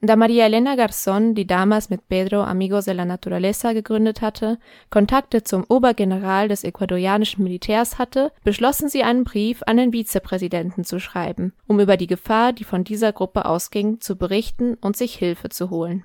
[0.00, 5.42] Da Maria Elena Garzón, die damals mit Pedro Amigos de la Naturaleza gegründet hatte, Kontakte
[5.42, 11.52] zum Obergeneral des ecuadorianischen Militärs hatte, beschlossen sie einen Brief an den Vizepräsidenten zu schreiben,
[11.66, 15.70] um über die Gefahr, die von dieser Gruppe ausging, zu berichten und sich Hilfe zu
[15.70, 16.04] holen.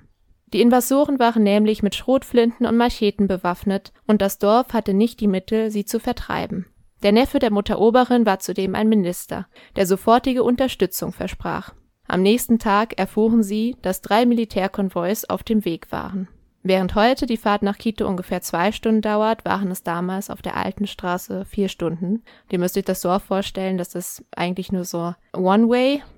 [0.52, 5.28] Die Invasoren waren nämlich mit Schrotflinten und Macheten bewaffnet, und das Dorf hatte nicht die
[5.28, 6.66] Mittel, sie zu vertreiben.
[7.02, 11.74] Der Neffe der Mutter Oberin war zudem ein Minister, der sofortige Unterstützung versprach.
[12.06, 16.28] Am nächsten Tag erfuhren sie, dass drei Militärkonvois auf dem Weg waren.
[16.62, 20.56] Während heute die Fahrt nach Quito ungefähr zwei Stunden dauert, waren es damals auf der
[20.56, 22.22] alten Straße vier Stunden.
[22.50, 25.14] Ihr müsst euch das so vorstellen, dass es eigentlich nur so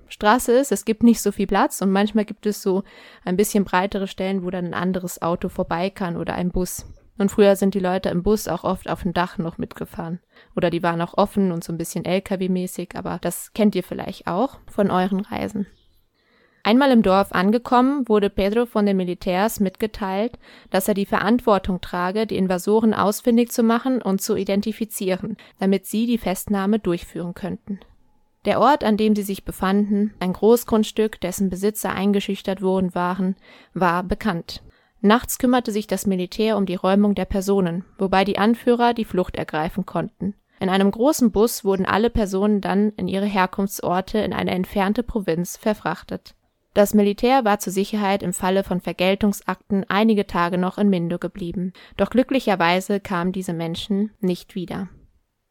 [0.05, 0.73] One-Way-Straße ist.
[0.73, 2.85] Es gibt nicht so viel Platz und manchmal gibt es so
[3.25, 6.87] ein bisschen breitere Stellen, wo dann ein anderes Auto vorbei kann oder ein Bus.
[7.17, 10.19] Und früher sind die Leute im Bus auch oft auf dem Dach noch mitgefahren.
[10.57, 14.27] Oder die waren auch offen und so ein bisschen LKW-mäßig, aber das kennt ihr vielleicht
[14.27, 15.67] auch von euren Reisen.
[16.65, 20.39] Einmal im Dorf angekommen, wurde Pedro von den Militärs mitgeteilt,
[20.71, 26.07] dass er die Verantwortung trage, die Invasoren ausfindig zu machen und zu identifizieren, damit sie
[26.07, 27.81] die Festnahme durchführen könnten.
[28.45, 33.37] Der Ort, an dem sie sich befanden, ein Großgrundstück, dessen Besitzer eingeschüchtert worden waren,
[33.73, 34.63] war bekannt.
[35.01, 39.37] Nachts kümmerte sich das Militär um die Räumung der Personen, wobei die Anführer die Flucht
[39.37, 40.35] ergreifen konnten.
[40.61, 45.57] In einem großen Bus wurden alle Personen dann in ihre Herkunftsorte in eine entfernte Provinz
[45.57, 46.35] verfrachtet.
[46.75, 51.73] Das Militär war zur Sicherheit im Falle von Vergeltungsakten einige Tage noch in Mindo geblieben,
[51.97, 54.89] doch glücklicherweise kamen diese Menschen nicht wieder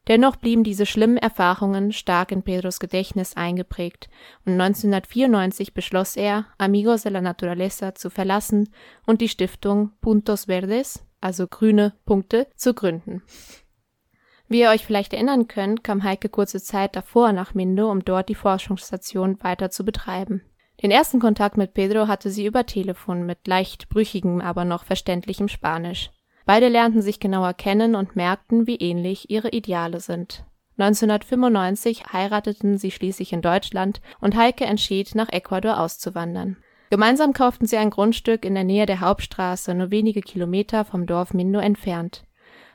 [0.06, 4.10] Dennoch blieben diese schlimmen Erfahrungen stark in Pedros Gedächtnis eingeprägt
[4.44, 8.68] und 1994 beschloss er, Amigos de la Naturaleza zu verlassen
[9.06, 13.22] und die Stiftung Puntos Verdes, also grüne Punkte, zu gründen.
[14.46, 18.28] Wie ihr euch vielleicht erinnern könnt, kam Heike kurze Zeit davor nach Mindo, um dort
[18.28, 20.42] die Forschungsstation weiter zu betreiben.
[20.82, 25.48] Den ersten Kontakt mit Pedro hatte sie über Telefon mit leicht brüchigem, aber noch verständlichem
[25.48, 26.10] Spanisch.
[26.46, 30.44] Beide lernten sich genauer kennen und merkten, wie ähnlich ihre Ideale sind.
[30.76, 36.56] 1995 heirateten sie schließlich in Deutschland und Heike entschied, nach Ecuador auszuwandern.
[36.90, 41.32] Gemeinsam kauften sie ein Grundstück in der Nähe der Hauptstraße, nur wenige Kilometer vom Dorf
[41.32, 42.24] Mindo entfernt.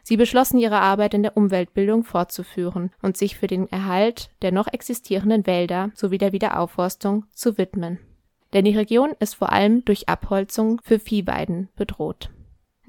[0.02, 4.68] Sie beschlossen, ihre Arbeit in der Umweltbildung fortzuführen und sich für den Erhalt der noch
[4.68, 8.00] existierenden Wälder sowie der Wiederaufforstung zu widmen.
[8.54, 12.32] Denn die Region ist vor allem durch Abholzung für Viehweiden bedroht.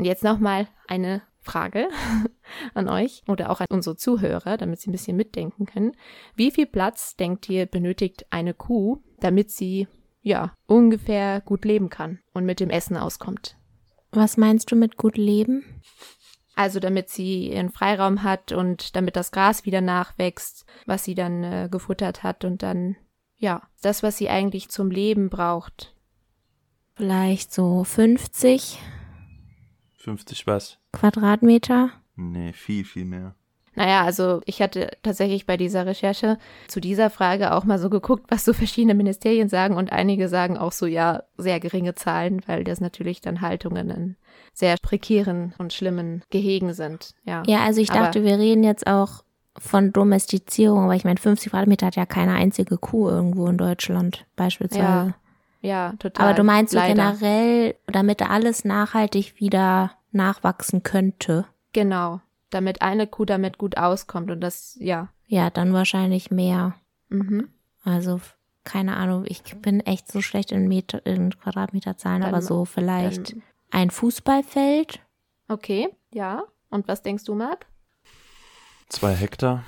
[0.00, 1.86] Und jetzt nochmal eine Frage
[2.74, 5.92] an euch oder auch an unsere Zuhörer, damit sie ein bisschen mitdenken können.
[6.34, 9.88] Wie viel Platz, denkt ihr, benötigt eine Kuh, damit sie,
[10.22, 13.58] ja, ungefähr gut leben kann und mit dem Essen auskommt?
[14.10, 15.82] Was meinst du mit gut leben?
[16.54, 21.44] Also damit sie ihren Freiraum hat und damit das Gras wieder nachwächst, was sie dann
[21.44, 22.96] äh, gefuttert hat und dann,
[23.36, 25.94] ja, das, was sie eigentlich zum Leben braucht.
[26.94, 28.78] Vielleicht so 50
[30.00, 30.78] 50 was?
[30.92, 31.90] Quadratmeter?
[32.16, 33.34] Nee, viel, viel mehr.
[33.74, 38.24] Naja, also ich hatte tatsächlich bei dieser Recherche zu dieser Frage auch mal so geguckt,
[38.28, 42.64] was so verschiedene Ministerien sagen und einige sagen auch so, ja, sehr geringe Zahlen, weil
[42.64, 44.16] das natürlich dann Haltungen in
[44.52, 47.14] sehr prekären und schlimmen Gehegen sind.
[47.24, 49.22] Ja, ja also ich dachte, aber, wir reden jetzt auch
[49.56, 54.26] von Domestizierung, aber ich meine, 50 Quadratmeter hat ja keine einzige Kuh irgendwo in Deutschland
[54.34, 54.82] beispielsweise.
[54.82, 55.14] Ja.
[55.60, 56.26] Ja, total.
[56.26, 61.46] Aber du meinst so generell, damit alles nachhaltig wieder nachwachsen könnte.
[61.72, 62.20] Genau.
[62.50, 65.08] Damit eine Kuh damit gut auskommt und das, ja.
[65.26, 66.74] Ja, dann wahrscheinlich mehr.
[67.08, 67.48] Mhm.
[67.84, 68.20] Also,
[68.64, 73.42] keine Ahnung, ich bin echt so schlecht in, Meter, in Quadratmeterzahlen, aber so vielleicht dann,
[73.70, 75.00] ein Fußballfeld.
[75.48, 76.44] Okay, ja.
[76.70, 77.66] Und was denkst du, Marc?
[78.88, 79.64] Zwei Hektar.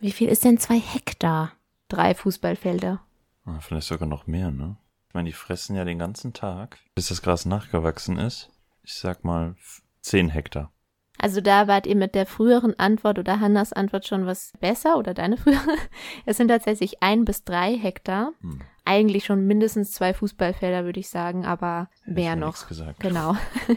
[0.00, 1.52] Wie viel ist denn zwei Hektar?
[1.88, 3.00] Drei Fußballfelder.
[3.44, 4.76] Ah, vielleicht sogar noch mehr, ne?
[5.14, 8.50] Ich meine, die fressen ja den ganzen Tag, bis das Gras nachgewachsen ist.
[8.82, 9.54] Ich sag mal
[10.00, 10.72] 10 Hektar.
[11.18, 15.14] Also da wart ihr mit der früheren Antwort oder Hannas Antwort schon was besser oder
[15.14, 15.76] deine frühere?
[16.26, 18.32] Es sind tatsächlich ein bis drei Hektar.
[18.40, 18.62] Hm.
[18.84, 22.66] Eigentlich schon mindestens zwei Fußballfelder, würde ich sagen, aber mehr noch.
[22.66, 22.98] Gesagt.
[22.98, 23.36] Genau.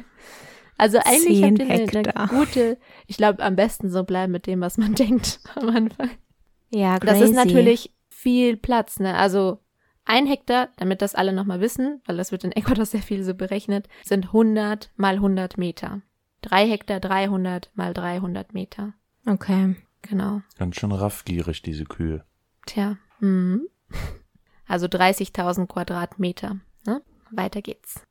[0.80, 4.62] Also eigentlich habt ihr eine, eine gute, ich glaube, am besten so bleiben mit dem,
[4.62, 6.12] was man denkt am Anfang.
[6.70, 7.20] Ja, crazy.
[7.20, 9.16] Das ist natürlich viel Platz, ne?
[9.16, 9.60] Also
[10.08, 13.34] ein Hektar, damit das alle nochmal wissen, weil das wird in Ecuador sehr viel so
[13.34, 16.02] berechnet, sind 100 mal 100 Meter.
[16.42, 18.94] Drei Hektar 300 mal 300 Meter.
[19.26, 19.76] Okay.
[20.04, 20.42] Genau.
[20.58, 22.24] Ganz schön raffgierig, diese Kühe.
[22.66, 22.98] Tja.
[23.20, 23.68] Mhm.
[24.68, 26.58] Also 30.000 Quadratmeter.
[26.86, 27.02] Ne?
[27.32, 28.02] Weiter geht's.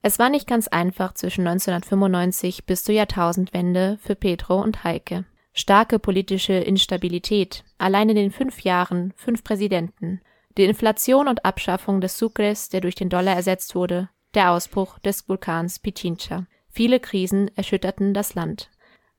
[0.00, 5.24] Es war nicht ganz einfach zwischen 1995 bis zur Jahrtausendwende für Pedro und Heike.
[5.52, 10.20] Starke politische Instabilität, allein in den fünf Jahren fünf Präsidenten,
[10.56, 15.28] die Inflation und Abschaffung des Sucres, der durch den Dollar ersetzt wurde, der Ausbruch des
[15.28, 16.46] Vulkans Pichincha.
[16.68, 18.70] Viele Krisen erschütterten das Land.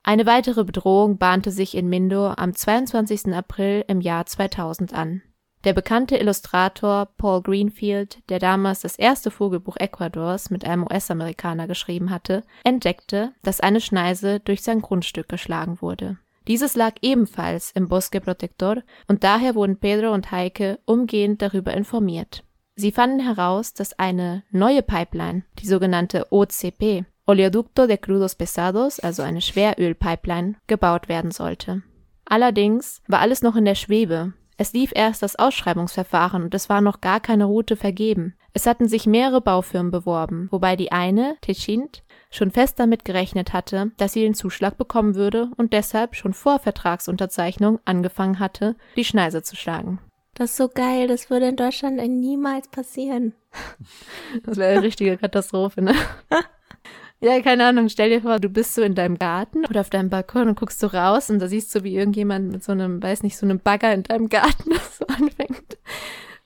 [0.02, 3.34] Eine weitere Bedrohung bahnte sich in Mindo am 22.
[3.34, 5.22] April im Jahr 2000 an.
[5.64, 12.10] Der bekannte Illustrator Paul Greenfield, der damals das erste Vogelbuch Ecuadors mit einem US-Amerikaner geschrieben
[12.10, 16.18] hatte, entdeckte, dass eine Schneise durch sein Grundstück geschlagen wurde.
[16.48, 22.44] Dieses lag ebenfalls im Bosque Protector und daher wurden Pedro und Heike umgehend darüber informiert.
[22.76, 29.22] Sie fanden heraus, dass eine neue Pipeline, die sogenannte OCP, Oleoducto de Crudos Pesados, also
[29.22, 31.84] eine Schwerölpipeline, gebaut werden sollte.
[32.26, 34.34] Allerdings war alles noch in der Schwebe.
[34.58, 38.36] Es lief erst das Ausschreibungsverfahren und es war noch gar keine Route vergeben.
[38.56, 43.92] Es hatten sich mehrere Baufirmen beworben, wobei die eine, Techint, schon fest damit gerechnet hatte,
[43.98, 49.42] dass sie den Zuschlag bekommen würde und deshalb schon vor Vertragsunterzeichnung angefangen hatte, die Schneise
[49.42, 50.00] zu schlagen.
[50.36, 53.34] Das ist so geil, das würde in Deutschland niemals passieren.
[54.44, 55.94] Das wäre eine richtige Katastrophe, ne?
[57.20, 60.10] Ja, keine Ahnung, stell dir vor, du bist so in deinem Garten oder auf deinem
[60.10, 63.24] Balkon und guckst so raus und da siehst du, wie irgendjemand mit so einem, weiß
[63.24, 65.78] nicht, so einem Bagger in deinem Garten so anfängt.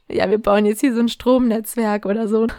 [0.09, 2.47] Ja, wir bauen jetzt hier so ein Stromnetzwerk oder so.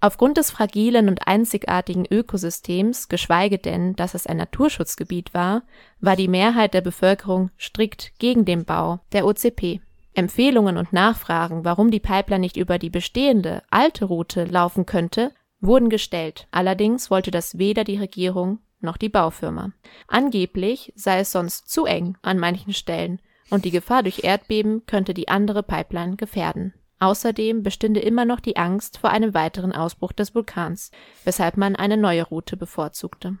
[0.00, 5.62] Aufgrund des fragilen und einzigartigen Ökosystems, geschweige denn, dass es ein Naturschutzgebiet war,
[6.00, 9.80] war die Mehrheit der Bevölkerung strikt gegen den Bau der OCP.
[10.14, 15.88] Empfehlungen und Nachfragen, warum die Pipeline nicht über die bestehende alte Route laufen könnte, wurden
[15.88, 16.48] gestellt.
[16.50, 19.70] Allerdings wollte das weder die Regierung noch die Baufirma.
[20.08, 23.20] Angeblich sei es sonst zu eng an manchen Stellen
[23.52, 26.72] und die Gefahr durch Erdbeben könnte die andere Pipeline gefährden.
[27.00, 30.90] Außerdem bestünde immer noch die Angst vor einem weiteren Ausbruch des Vulkans,
[31.24, 33.36] weshalb man eine neue Route bevorzugte.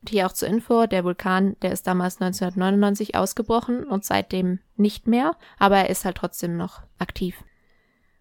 [0.00, 5.08] Und hier auch zur Info, der Vulkan, der ist damals 1999 ausgebrochen und seitdem nicht
[5.08, 7.42] mehr, aber er ist halt trotzdem noch aktiv.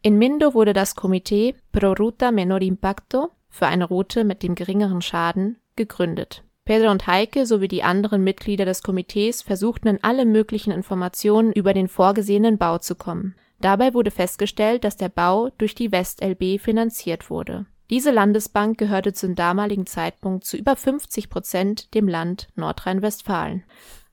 [0.01, 5.03] In Mindo wurde das Komitee Pro Ruta Menor Impacto für eine Route mit dem geringeren
[5.03, 6.43] Schaden gegründet.
[6.67, 11.73] Pedro und Heike sowie die anderen Mitglieder des Komitees versuchten in alle möglichen Informationen über
[11.73, 13.35] den vorgesehenen Bau zu kommen.
[13.61, 17.67] Dabei wurde festgestellt, dass der Bau durch die WestLB finanziert wurde.
[17.89, 23.63] Diese Landesbank gehörte zum damaligen Zeitpunkt zu über 50 Prozent dem Land Nordrhein-Westfalen.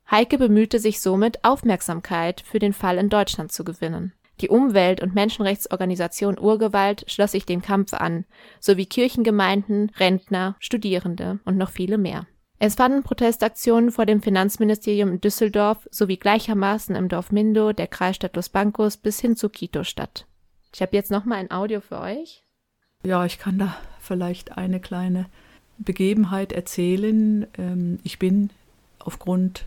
[0.08, 4.12] Heike bemühte sich somit, Aufmerksamkeit für den Fall in Deutschland zu gewinnen.
[4.40, 8.26] Die Umwelt- und Menschenrechtsorganisation Urgewalt schloss sich dem Kampf an,
[8.60, 12.28] sowie Kirchengemeinden, Rentner, Studierende und noch viele mehr.
[12.66, 18.36] Es fanden Protestaktionen vor dem Finanzministerium in Düsseldorf sowie gleichermaßen im Dorf Mindo, der Kreisstadt
[18.36, 20.26] Los Bancos bis hin zu Quito statt.
[20.72, 22.42] Ich habe jetzt noch mal ein Audio für euch.
[23.02, 25.26] Ja, ich kann da vielleicht eine kleine
[25.76, 27.46] Begebenheit erzählen.
[27.58, 28.48] Ähm, ich bin
[28.98, 29.66] aufgrund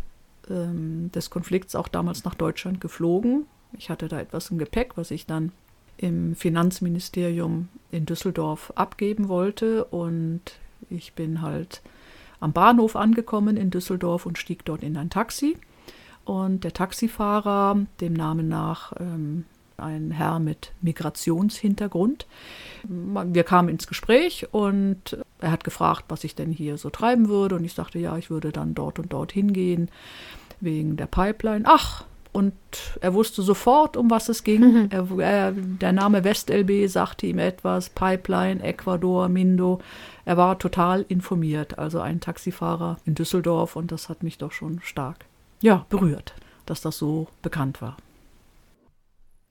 [0.49, 5.11] ähm, des Konflikts auch damals nach Deutschland geflogen ich hatte da etwas im Gepäck, was
[5.11, 5.51] ich dann
[5.97, 9.85] im Finanzministerium in Düsseldorf abgeben wollte.
[9.85, 10.41] Und
[10.89, 11.81] ich bin halt
[12.39, 15.57] am Bahnhof angekommen in Düsseldorf und stieg dort in ein Taxi.
[16.25, 19.45] Und der Taxifahrer, dem Namen nach ähm,
[19.77, 22.27] ein Herr mit Migrationshintergrund,
[22.83, 27.55] wir kamen ins Gespräch und er hat gefragt, was ich denn hier so treiben würde.
[27.55, 29.89] Und ich sagte, ja, ich würde dann dort und dort hingehen
[30.59, 31.63] wegen der Pipeline.
[31.67, 32.05] Ach,
[32.37, 32.53] und
[33.01, 34.61] er wusste sofort, um was es ging.
[34.61, 34.89] Mhm.
[34.91, 39.81] Er, er, der Name WestLB sagte ihm etwas, Pipeline, Ecuador, Mindo.
[40.23, 44.81] Er war total informiert, also ein Taxifahrer in Düsseldorf und das hat mich doch schon
[44.83, 45.25] stark,
[45.63, 46.35] ja, berührt,
[46.67, 47.97] dass das so bekannt war.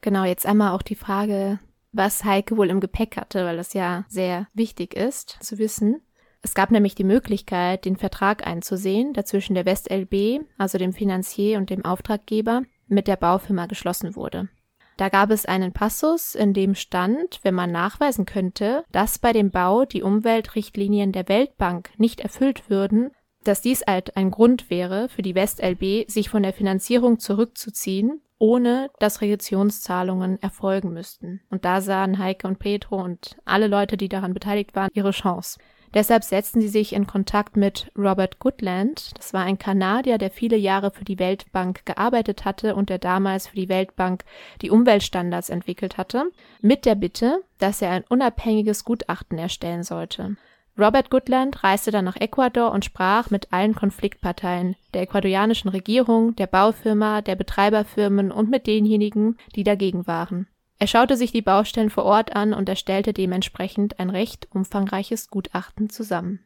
[0.01, 1.59] Genau, jetzt einmal auch die Frage,
[1.91, 6.03] was Heike wohl im Gepäck hatte, weil das ja sehr wichtig ist zu wissen.
[6.41, 11.59] Es gab nämlich die Möglichkeit, den Vertrag einzusehen, der zwischen der WestLB, also dem Finanzier
[11.59, 14.49] und dem Auftraggeber, mit der Baufirma geschlossen wurde.
[14.97, 19.51] Da gab es einen Passus, in dem stand, wenn man nachweisen könnte, dass bei dem
[19.51, 23.11] Bau die Umweltrichtlinien der Weltbank nicht erfüllt würden,
[23.45, 28.91] dass dies halt ein Grund wäre für die WestLB, sich von der Finanzierung zurückzuziehen, ohne
[28.99, 31.41] dass Reaktionszahlungen erfolgen müssten.
[31.51, 35.59] Und da sahen Heike und Petro und alle Leute, die daran beteiligt waren, ihre Chance.
[35.97, 39.13] Deshalb setzten sie sich in Kontakt mit Robert Goodland.
[39.17, 43.47] Das war ein Kanadier, der viele Jahre für die Weltbank gearbeitet hatte und der damals
[43.47, 44.23] für die Weltbank
[44.61, 46.31] die Umweltstandards entwickelt hatte,
[46.61, 50.37] mit der Bitte, dass er ein unabhängiges Gutachten erstellen sollte.
[50.79, 56.47] Robert Goodland reiste dann nach Ecuador und sprach mit allen Konfliktparteien, der ecuadorianischen Regierung, der
[56.47, 60.47] Baufirma, der Betreiberfirmen und mit denjenigen, die dagegen waren.
[60.79, 65.89] Er schaute sich die Baustellen vor Ort an und erstellte dementsprechend ein recht umfangreiches Gutachten
[65.89, 66.41] zusammen.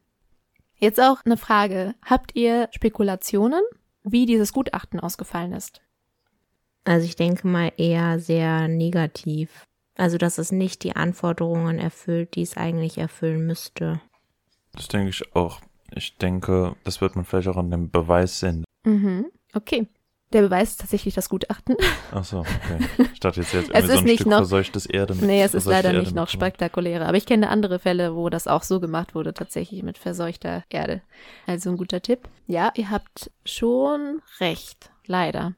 [0.76, 1.94] Jetzt auch eine Frage.
[2.04, 3.62] Habt ihr Spekulationen,
[4.02, 5.82] wie dieses Gutachten ausgefallen ist?
[6.84, 9.64] Also ich denke mal eher sehr negativ.
[9.96, 14.00] Also dass es nicht die Anforderungen erfüllt, die es eigentlich erfüllen müsste.
[14.72, 15.60] Das denke ich auch.
[15.94, 18.64] Ich denke, das wird man vielleicht auch an dem Beweis sehen.
[18.84, 19.26] Mhm.
[19.52, 19.88] Okay.
[20.32, 21.76] Der Beweis ist tatsächlich das Gutachten.
[22.12, 23.08] Ach so, okay.
[23.12, 25.24] Ich dachte jetzt, jetzt Es irgendwie so ist ein nicht Stück noch- verseuchtes Erde mit
[25.24, 27.06] Nee, es ist leider Erde nicht noch spektakulärer.
[27.08, 31.02] Aber ich kenne andere Fälle, wo das auch so gemacht wurde, tatsächlich mit verseuchter Erde.
[31.46, 32.28] Also ein guter Tipp.
[32.46, 34.90] Ja, ihr habt schon recht.
[35.06, 35.54] Leider.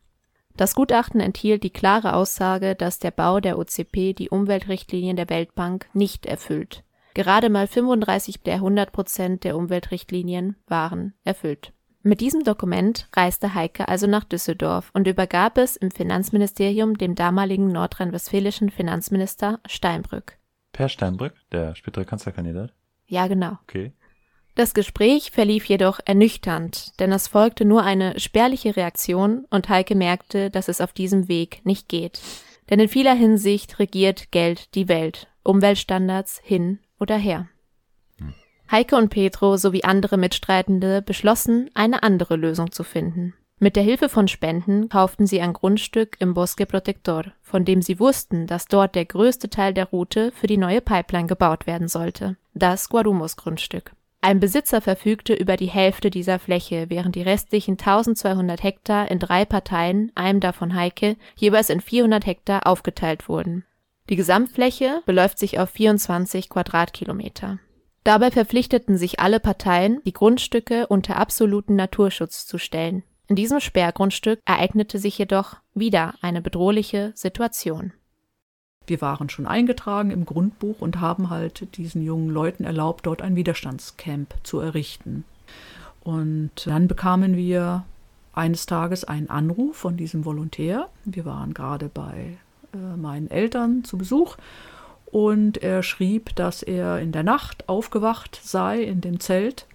[0.57, 5.87] Das Gutachten enthielt die klare Aussage, dass der Bau der OCP die Umweltrichtlinien der Weltbank
[5.95, 6.83] nicht erfüllt.
[7.15, 11.73] Gerade mal 35 der 100 Prozent der Umweltrichtlinien waren erfüllt.
[12.05, 17.69] Mit diesem Dokument reiste Heike also nach Düsseldorf und übergab es im Finanzministerium dem damaligen
[17.69, 20.37] nordrhein-westfälischen Finanzminister Steinbrück.
[20.73, 22.73] Per Steinbrück, der spätere Kanzlerkandidat.
[23.07, 23.59] Ja, genau.
[23.63, 23.93] Okay.
[24.57, 30.51] Das Gespräch verlief jedoch ernüchternd, denn es folgte nur eine spärliche Reaktion und Heike merkte,
[30.51, 32.21] dass es auf diesem Weg nicht geht.
[32.69, 37.49] Denn in vieler Hinsicht regiert Geld die Welt, Umweltstandards hin oder her.
[38.71, 43.35] Heike und Petro sowie andere Mitstreitende beschlossen, eine andere Lösung zu finden.
[43.59, 48.01] Mit der Hilfe von Spenden kauften sie ein Grundstück im Bosque Protector, von dem sie
[48.01, 52.37] wussten, dass dort der größte Teil der Route für die neue Pipeline gebaut werden sollte.
[52.55, 53.93] Das Guarumos-Grundstück.
[54.21, 59.45] Ein Besitzer verfügte über die Hälfte dieser Fläche, während die restlichen 1200 Hektar in drei
[59.45, 63.65] Parteien, einem davon Heike, jeweils in 400 Hektar aufgeteilt wurden.
[64.11, 67.59] Die Gesamtfläche beläuft sich auf 24 Quadratkilometer.
[68.05, 73.05] Dabei verpflichteten sich alle Parteien, die Grundstücke unter absoluten Naturschutz zu stellen.
[73.29, 77.93] In diesem Sperrgrundstück ereignete sich jedoch wieder eine bedrohliche Situation.
[78.87, 83.37] Wir waren schon eingetragen im Grundbuch und haben halt diesen jungen Leuten erlaubt, dort ein
[83.37, 85.25] Widerstandscamp zu errichten.
[86.03, 87.85] Und dann bekamen wir
[88.33, 90.89] eines Tages einen Anruf von diesem Volontär.
[91.05, 92.39] Wir waren gerade bei
[92.75, 94.37] äh, meinen Eltern zu Besuch
[95.13, 99.67] und er schrieb, dass er in der Nacht aufgewacht sei in dem Zelt,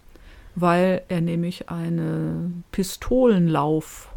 [0.55, 4.09] weil er nämlich einen Pistolenlauf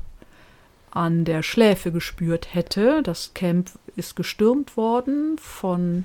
[0.90, 3.02] an der Schläfe gespürt hätte.
[3.02, 6.04] Das Camp ist gestürmt worden von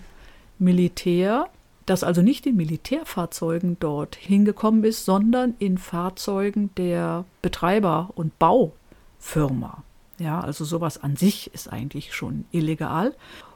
[0.59, 1.47] Militär,
[1.86, 9.84] das also nicht in Militärfahrzeugen dort hingekommen ist, sondern in Fahrzeugen der Betreiber- und Baufirma.
[10.18, 13.13] Ja, also sowas an sich ist eigentlich schon illegal.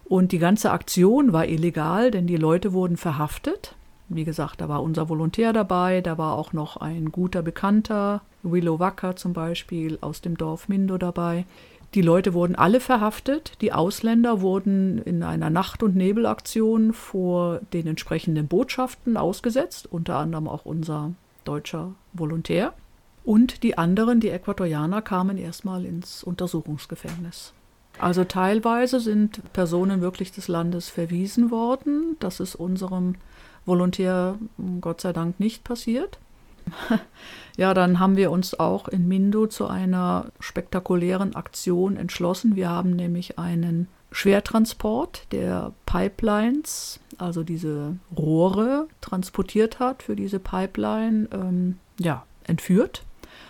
[0.09, 3.75] Und die ganze Aktion war illegal, denn die Leute wurden verhaftet.
[4.09, 8.79] Wie gesagt, da war unser Volontär dabei, da war auch noch ein guter Bekannter, Willow
[8.79, 11.45] Wacker zum Beispiel, aus dem Dorf Mindo dabei.
[11.93, 13.53] Die Leute wurden alle verhaftet.
[13.61, 20.47] Die Ausländer wurden in einer Nacht- und Nebelaktion vor den entsprechenden Botschaften ausgesetzt, unter anderem
[20.47, 21.13] auch unser
[21.45, 22.73] deutscher Volontär.
[23.23, 27.53] Und die anderen, die Äquatorianer, kamen erstmal ins Untersuchungsgefängnis.
[27.99, 32.15] Also teilweise sind Personen wirklich des Landes verwiesen worden.
[32.19, 33.15] Das ist unserem
[33.65, 34.37] Volontär
[34.81, 36.19] Gott sei Dank nicht passiert.
[37.57, 42.55] Ja, dann haben wir uns auch in Mindo zu einer spektakulären Aktion entschlossen.
[42.55, 51.27] Wir haben nämlich einen Schwertransport der Pipelines, also diese Rohre transportiert hat für diese Pipeline,
[51.33, 53.03] ähm, ja, entführt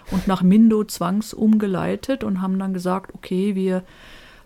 [0.10, 3.84] und nach Mindo zwangsumgeleitet und haben dann gesagt, okay, wir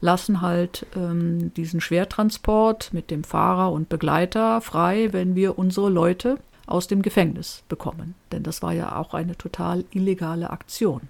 [0.04, 6.40] lassen halt ähm, diesen Schwertransport mit dem Fahrer und Begleiter frei, wenn wir unsere Leute
[6.66, 8.14] aus dem Gefängnis bekommen.
[8.34, 11.04] Denn das war ja auch eine total illegale Aktion.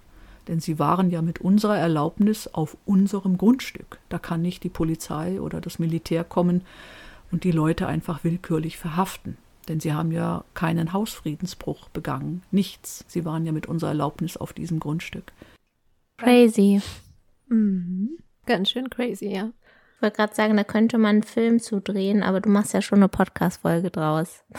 [0.47, 3.97] Denn sie waren ja mit unserer Erlaubnis auf unserem Grundstück.
[4.09, 6.61] Da kann nicht die Polizei oder das Militär kommen
[7.31, 9.37] und die Leute einfach willkürlich verhaften.
[9.69, 12.43] Denn sie haben ja keinen Hausfriedensbruch begangen.
[12.51, 13.05] Nichts.
[13.07, 15.31] Sie waren ja mit unserer Erlaubnis auf diesem Grundstück.
[16.17, 16.79] Crazy.
[17.47, 18.19] Mhm.
[18.45, 19.51] Ganz schön crazy, ja.
[19.95, 22.99] Ich wollte gerade sagen, da könnte man einen Film zudrehen, aber du machst ja schon
[22.99, 24.43] eine Podcast-Folge draus.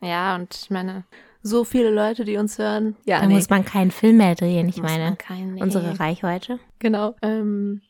[0.00, 1.04] Ja, und ich meine,
[1.42, 2.96] so viele Leute, die uns hören.
[3.06, 4.68] Ja, Da muss man keinen Film mehr drehen.
[4.68, 5.62] Ich Muss meine, man keinen, nee.
[5.62, 6.58] unsere Reichweite.
[6.78, 7.14] Genau.
[7.22, 7.80] Ähm,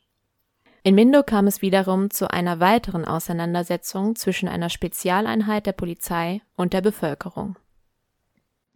[0.83, 6.73] in Mindo kam es wiederum zu einer weiteren Auseinandersetzung zwischen einer Spezialeinheit der Polizei und
[6.73, 7.57] der Bevölkerung.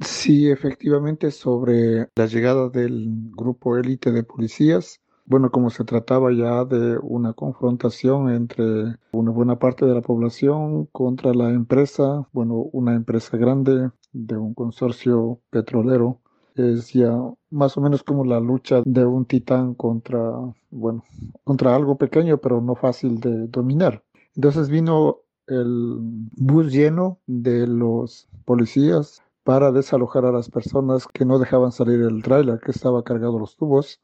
[0.01, 4.99] Sí, efectivamente, sobre la llegada del grupo élite de policías.
[5.29, 10.87] Bueno, como se trataba ya de una confrontación entre una buena parte de la población
[10.87, 16.19] contra la empresa, bueno, una empresa grande de un consorcio petrolero,
[16.55, 17.15] es ya
[17.51, 20.19] más o menos como la lucha de un titán contra,
[20.71, 21.03] bueno,
[21.43, 24.03] contra algo pequeño pero no fácil de dominar.
[24.35, 25.97] Entonces vino el
[26.37, 32.23] bus lleno de los policías para desalojar a las personas que no dejaban salir el
[32.23, 34.01] tráiler que estaba cargado los tubos.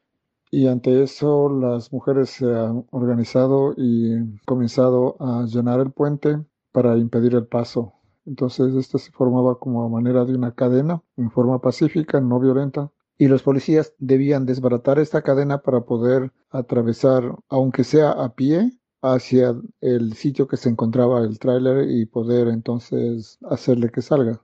[0.51, 6.97] Y ante eso las mujeres se han organizado y comenzado a llenar el puente para
[6.97, 7.93] impedir el paso.
[8.25, 12.91] Entonces esto se formaba como a manera de una cadena en forma pacífica, no violenta.
[13.17, 18.71] Y los policías debían desbaratar esta cadena para poder atravesar, aunque sea a pie,
[19.01, 24.41] hacia el sitio que se encontraba el tráiler y poder entonces hacerle que salga.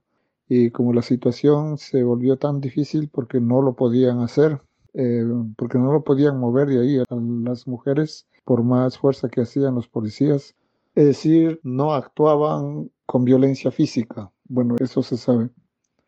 [0.47, 4.61] Y como la situación se volvió tan difícil porque no lo podían hacer,
[4.93, 5.23] eh,
[5.57, 9.75] porque no lo podían mover de ahí a las mujeres por más fuerza que hacían
[9.75, 10.55] los policías,
[10.95, 15.49] es decir, no actuaban con violencia física, bueno, eso se sabe,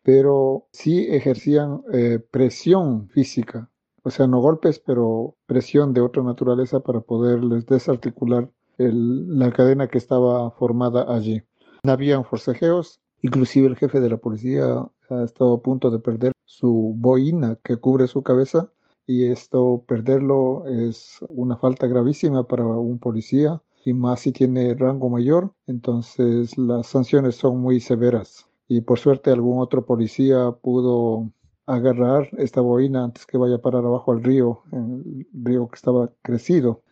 [0.02, 3.70] pero sí ejercían eh, presión física.
[4.02, 9.96] O sea, no golpes, pero presión de otra naturaleza para poderles desarticular la cadena que
[9.96, 11.42] estaba formada allí.
[11.84, 16.94] Habían forcejeos, inclusive el jefe de la policía ha estado a punto de perder su
[16.96, 18.70] boina que cubre su cabeza
[19.06, 25.10] y esto perderlo es una falta gravísima para un policía y más si tiene rango
[25.10, 28.46] mayor, entonces las sanciones son muy severas.
[28.68, 31.28] Y por suerte algún otro policía pudo
[31.66, 36.10] agarrar esta boina antes que vaya a parar abajo al río, el río que estaba
[36.22, 36.82] crecido.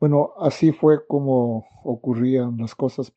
[0.00, 3.12] Bueno, así fue como ocurrían las cosas.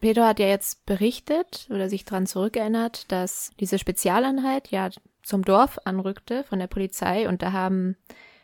[0.00, 4.90] Pedro hat ja jetzt berichtet oder sich daran zurückerinnert, dass diese Spezialeinheit ja
[5.22, 7.96] zum Dorf anrückte von der Polizei und da haben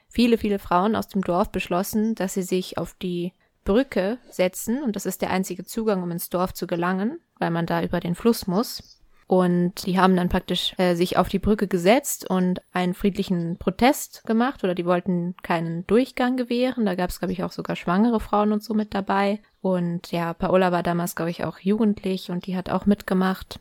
[0.09, 3.33] viele, viele Frauen aus dem Dorf beschlossen, dass sie sich auf die
[3.65, 7.67] Brücke setzen und das ist der einzige Zugang, um ins Dorf zu gelangen, weil man
[7.67, 9.01] da über den Fluss muss.
[9.27, 14.23] Und die haben dann praktisch äh, sich auf die Brücke gesetzt und einen friedlichen Protest
[14.25, 16.85] gemacht oder die wollten keinen Durchgang gewähren.
[16.85, 19.41] Da gab es, glaube ich, auch sogar schwangere Frauen und so mit dabei.
[19.65, 23.61] Und ja, Paola war damals, glaube ich, auch jugendlich und die hat auch mitgemacht.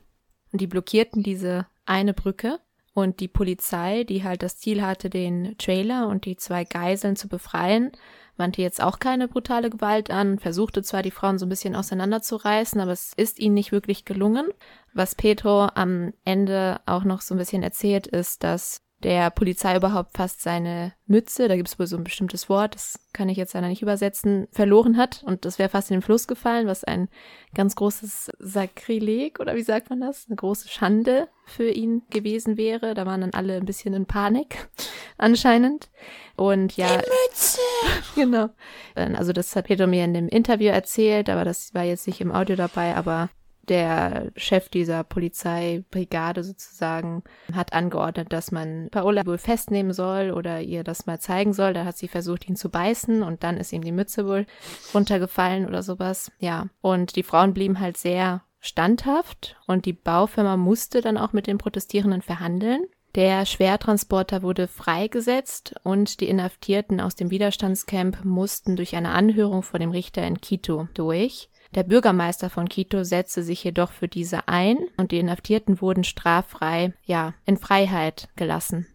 [0.51, 2.59] Und die blockierten diese eine Brücke.
[2.93, 7.29] Und die Polizei, die halt das Ziel hatte, den Trailer und die zwei Geiseln zu
[7.29, 7.93] befreien,
[8.35, 12.81] wandte jetzt auch keine brutale Gewalt an, versuchte zwar die Frauen so ein bisschen auseinanderzureißen,
[12.81, 14.49] aber es ist ihnen nicht wirklich gelungen.
[14.93, 20.17] Was Petro am Ende auch noch so ein bisschen erzählt, ist, dass der Polizei überhaupt
[20.17, 23.53] fast seine Mütze, da gibt es wohl so ein bestimmtes Wort, das kann ich jetzt
[23.53, 27.09] leider nicht übersetzen, verloren hat und das wäre fast in den Fluss gefallen, was ein
[27.53, 30.25] ganz großes Sakrileg oder wie sagt man das?
[30.27, 32.93] Eine große Schande für ihn gewesen wäre.
[32.93, 34.69] Da waren dann alle ein bisschen in Panik
[35.17, 35.89] anscheinend.
[36.35, 36.87] Und ja.
[36.87, 37.59] Die Mütze!
[38.15, 38.49] genau.
[38.95, 42.31] Also das hat Peter mir in dem Interview erzählt, aber das war jetzt nicht im
[42.31, 43.29] Audio dabei, aber
[43.69, 50.83] der Chef dieser Polizeibrigade sozusagen hat angeordnet, dass man Paola wohl festnehmen soll oder ihr
[50.83, 51.73] das mal zeigen soll.
[51.73, 54.45] Da hat sie versucht, ihn zu beißen und dann ist ihm die Mütze wohl
[54.93, 56.31] runtergefallen oder sowas.
[56.39, 56.67] Ja.
[56.81, 61.57] Und die Frauen blieben halt sehr standhaft und die Baufirma musste dann auch mit den
[61.57, 62.85] Protestierenden verhandeln.
[63.15, 69.79] Der Schwertransporter wurde freigesetzt und die Inhaftierten aus dem Widerstandscamp mussten durch eine Anhörung vor
[69.79, 71.49] dem Richter in Quito durch.
[71.75, 76.93] Der Bürgermeister von Quito setzte sich jedoch für diese ein und die Inhaftierten wurden straffrei,
[77.03, 78.85] ja, in Freiheit gelassen.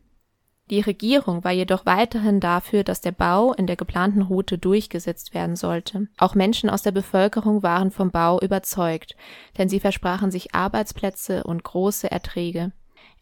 [0.70, 5.56] Die Regierung war jedoch weiterhin dafür, dass der Bau in der geplanten Route durchgesetzt werden
[5.56, 6.08] sollte.
[6.18, 9.16] Auch Menschen aus der Bevölkerung waren vom Bau überzeugt,
[9.56, 12.70] denn sie versprachen sich Arbeitsplätze und große Erträge.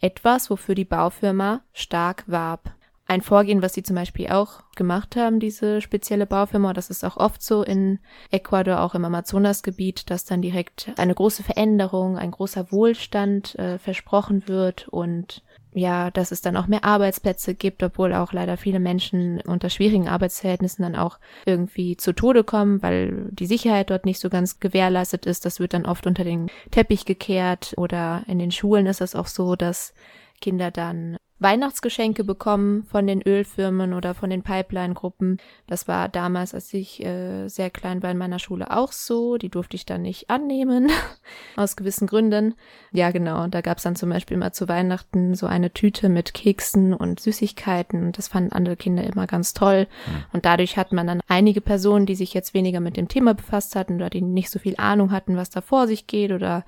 [0.00, 2.74] Etwas, wofür die Baufirma stark warb
[3.06, 7.16] ein Vorgehen, was sie zum Beispiel auch gemacht haben, diese spezielle Baufirma, das ist auch
[7.16, 8.00] oft so in
[8.30, 14.48] Ecuador, auch im Amazonasgebiet, dass dann direkt eine große Veränderung, ein großer Wohlstand äh, versprochen
[14.48, 14.88] wird.
[14.88, 19.70] Und ja, dass es dann auch mehr Arbeitsplätze gibt, obwohl auch leider viele Menschen unter
[19.70, 24.58] schwierigen Arbeitsverhältnissen dann auch irgendwie zu Tode kommen, weil die Sicherheit dort nicht so ganz
[24.58, 25.44] gewährleistet ist.
[25.44, 27.74] Das wird dann oft unter den Teppich gekehrt.
[27.76, 29.94] Oder in den Schulen ist es auch so, dass
[30.40, 35.36] Kinder dann Weihnachtsgeschenke bekommen von den Ölfirmen oder von den Pipeline-Gruppen.
[35.66, 39.36] Das war damals, als ich äh, sehr klein war in meiner Schule auch so.
[39.36, 40.90] Die durfte ich dann nicht annehmen,
[41.56, 42.54] aus gewissen Gründen.
[42.90, 43.46] Ja, genau.
[43.48, 47.20] Da gab es dann zum Beispiel mal zu Weihnachten so eine Tüte mit Keksen und
[47.20, 48.12] Süßigkeiten.
[48.12, 49.88] Das fanden andere Kinder immer ganz toll.
[50.06, 50.24] Mhm.
[50.32, 53.76] Und dadurch hat man dann einige Personen, die sich jetzt weniger mit dem Thema befasst
[53.76, 56.64] hatten oder die nicht so viel Ahnung hatten, was da vor sich geht oder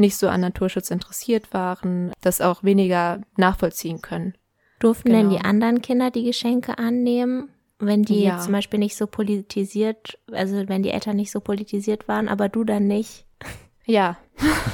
[0.00, 4.34] nicht so an Naturschutz interessiert waren, das auch weniger nachvollziehen können.
[4.80, 5.38] Durften denn Genau.
[5.38, 8.38] die anderen Kinder die Geschenke annehmen, wenn die Ja.
[8.38, 12.64] zum Beispiel nicht so politisiert, also wenn die Eltern nicht so politisiert waren, aber du
[12.64, 13.26] dann nicht?
[13.86, 14.16] Ja,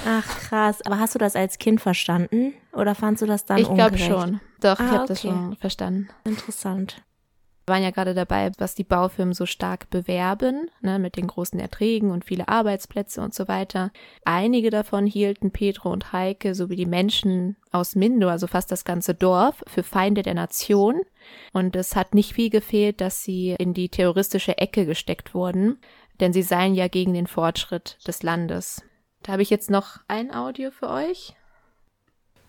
[0.09, 0.81] Ach krass.
[0.87, 4.41] Aber hast du das als Kind verstanden oder fandst du das dann ich glaube schon.
[4.61, 5.29] Doch, ich Ah, habe das okay.
[5.35, 6.09] schon verstanden.
[6.25, 7.03] Interessant.
[7.67, 11.59] Wir waren ja gerade dabei, was die Baufirmen so stark bewerben, ne, mit den großen
[11.59, 13.91] Erträgen und viele Arbeitsplätze und so weiter.
[14.25, 19.15] Einige davon hielten Petro und Heike sowie die Menschen aus Mindo, also fast das ganze
[19.15, 21.01] Dorf, für Feinde der Nation.
[21.53, 25.79] Und es hat nicht viel gefehlt, dass sie in die terroristische Ecke gesteckt wurden,
[26.21, 28.85] denn sie seien ja gegen den Fortschritt des Landes.
[29.25, 31.36] Da habe ich jetzt noch ein Audio für euch.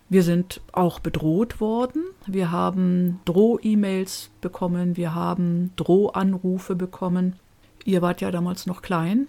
[0.09, 2.03] Wir sind auch bedroht worden.
[2.25, 4.95] Wir haben Droh-E-Mails bekommen.
[4.95, 7.35] Wir haben Drohanrufe bekommen.
[7.83, 9.27] Ihr wart ja damals noch klein.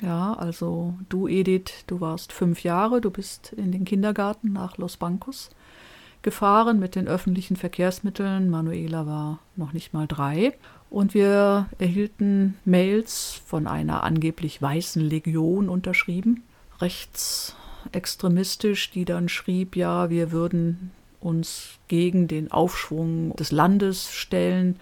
[0.00, 3.00] Ja, also du, Edith, du warst fünf Jahre.
[3.00, 5.50] Du bist in den Kindergarten nach Los Bancos
[6.22, 8.50] gefahren mit den öffentlichen Verkehrsmitteln.
[8.50, 10.52] Manuela war noch nicht mal drei.
[10.90, 16.42] Und wir erhielten Mails von einer angeblich weißen Legion unterschrieben,
[17.84, 24.78] rechtsextremistisch, die dann schrieb, ja, wir würden uns gegen den Aufschwung des Landes stellen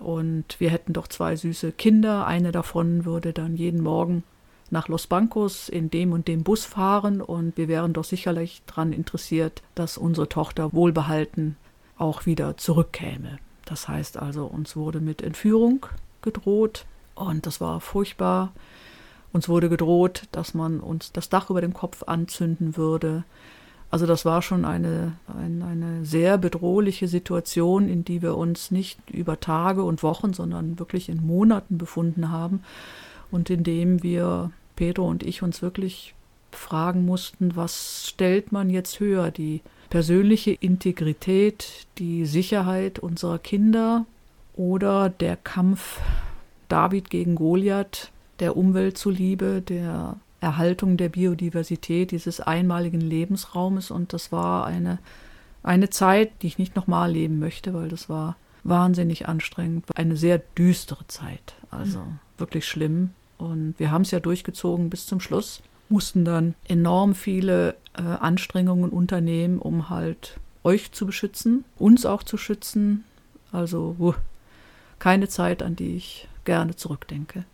[0.00, 2.26] und wir hätten doch zwei süße Kinder.
[2.26, 4.24] Eine davon würde dann jeden Morgen
[4.70, 8.92] nach Los Bancos in dem und dem Bus fahren und wir wären doch sicherlich daran
[8.92, 11.56] interessiert, dass unsere Tochter wohlbehalten
[11.98, 13.38] auch wieder zurückkäme.
[13.64, 15.86] Das heißt also, uns wurde mit Entführung
[16.22, 18.52] gedroht und das war furchtbar.
[19.32, 23.24] Uns wurde gedroht, dass man uns das Dach über dem Kopf anzünden würde.
[23.90, 28.98] Also das war schon eine, ein, eine sehr bedrohliche Situation, in die wir uns nicht
[29.10, 32.62] über Tage und Wochen, sondern wirklich in Monaten befunden haben
[33.30, 36.14] und in dem wir, Pedro und ich, uns wirklich
[36.52, 44.06] fragen mussten, was stellt man jetzt höher, die persönliche Integrität, die Sicherheit unserer Kinder
[44.56, 46.00] oder der Kampf
[46.68, 48.10] David gegen Goliath,
[48.40, 53.90] der Umwelt zuliebe, der Erhaltung der Biodiversität dieses einmaligen Lebensraumes.
[53.90, 54.98] Und das war eine,
[55.62, 59.84] eine Zeit, die ich nicht nochmal leben möchte, weil das war wahnsinnig anstrengend.
[59.94, 61.54] Eine sehr düstere Zeit.
[61.70, 62.02] Also
[62.38, 63.10] wirklich schlimm.
[63.38, 68.90] Und wir haben es ja durchgezogen bis zum Schluss, mussten dann enorm viele äh, Anstrengungen
[68.90, 73.04] unternehmen, um halt euch zu beschützen, uns auch zu schützen.
[73.50, 74.14] Also uh,
[74.98, 77.44] keine Zeit, an die ich gerne zurückdenke.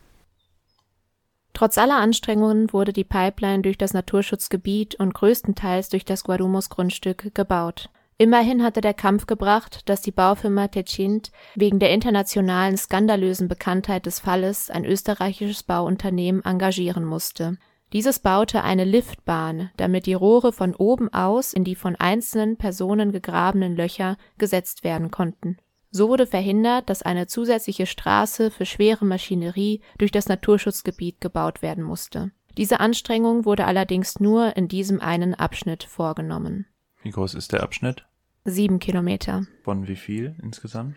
[1.57, 7.88] Trotz aller Anstrengungen wurde die Pipeline durch das Naturschutzgebiet und größtenteils durch das Guarumos-Grundstück gebaut.
[8.18, 14.20] Immerhin hatte der Kampf gebracht, dass die Baufirma Techint wegen der internationalen skandalösen Bekanntheit des
[14.20, 17.57] Falles ein österreichisches Bauunternehmen engagieren musste.
[17.94, 23.12] Dieses baute eine Liftbahn, damit die Rohre von oben aus in die von einzelnen Personen
[23.12, 25.57] gegrabenen Löcher gesetzt werden konnten.
[25.91, 31.84] So wurde verhindert, dass eine zusätzliche Straße für schwere Maschinerie durch das Naturschutzgebiet gebaut werden
[31.84, 32.32] musste.
[32.57, 36.66] Diese Anstrengung wurde allerdings nur in diesem einen Abschnitt vorgenommen.
[37.03, 38.07] Wie groß ist der Abschnitt?
[38.45, 39.47] Sieben Kilometer.
[39.62, 40.97] Von wie viel insgesamt?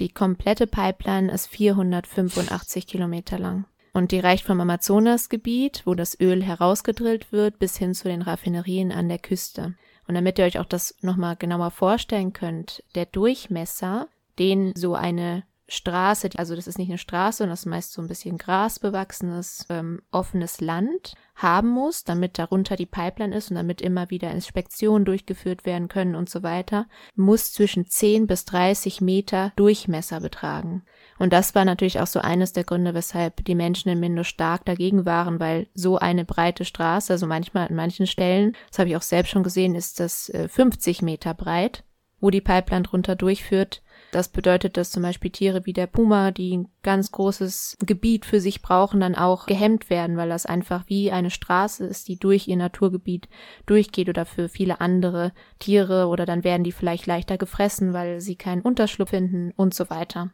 [0.00, 3.64] Die komplette Pipeline ist 485 Kilometer lang.
[3.92, 8.92] Und die reicht vom Amazonasgebiet, wo das Öl herausgedrillt wird, bis hin zu den Raffinerien
[8.92, 9.74] an der Küste.
[10.06, 14.08] Und damit ihr euch auch das nochmal genauer vorstellen könnt, der Durchmesser,
[14.38, 18.00] den so eine Straße, also das ist nicht eine Straße, sondern das ist meist so
[18.00, 23.82] ein bisschen grasbewachsenes, ähm, offenes Land haben muss, damit darunter die Pipeline ist und damit
[23.82, 29.52] immer wieder Inspektionen durchgeführt werden können und so weiter, muss zwischen 10 bis 30 Meter
[29.56, 30.84] Durchmesser betragen.
[31.18, 34.64] Und das war natürlich auch so eines der Gründe, weshalb die Menschen in Mindo stark
[34.64, 38.96] dagegen waren, weil so eine breite Straße, also manchmal an manchen Stellen, das habe ich
[38.96, 41.84] auch selbst schon gesehen, ist das äh, 50 Meter breit,
[42.20, 43.82] wo die Pipeline drunter durchführt.
[44.10, 48.40] Das bedeutet, dass zum Beispiel Tiere wie der Puma, die ein ganz großes Gebiet für
[48.40, 52.48] sich brauchen, dann auch gehemmt werden, weil das einfach wie eine Straße ist, die durch
[52.48, 53.28] ihr Naturgebiet
[53.66, 58.36] durchgeht oder für viele andere Tiere oder dann werden die vielleicht leichter gefressen, weil sie
[58.36, 60.30] keinen Unterschlupf finden und so weiter.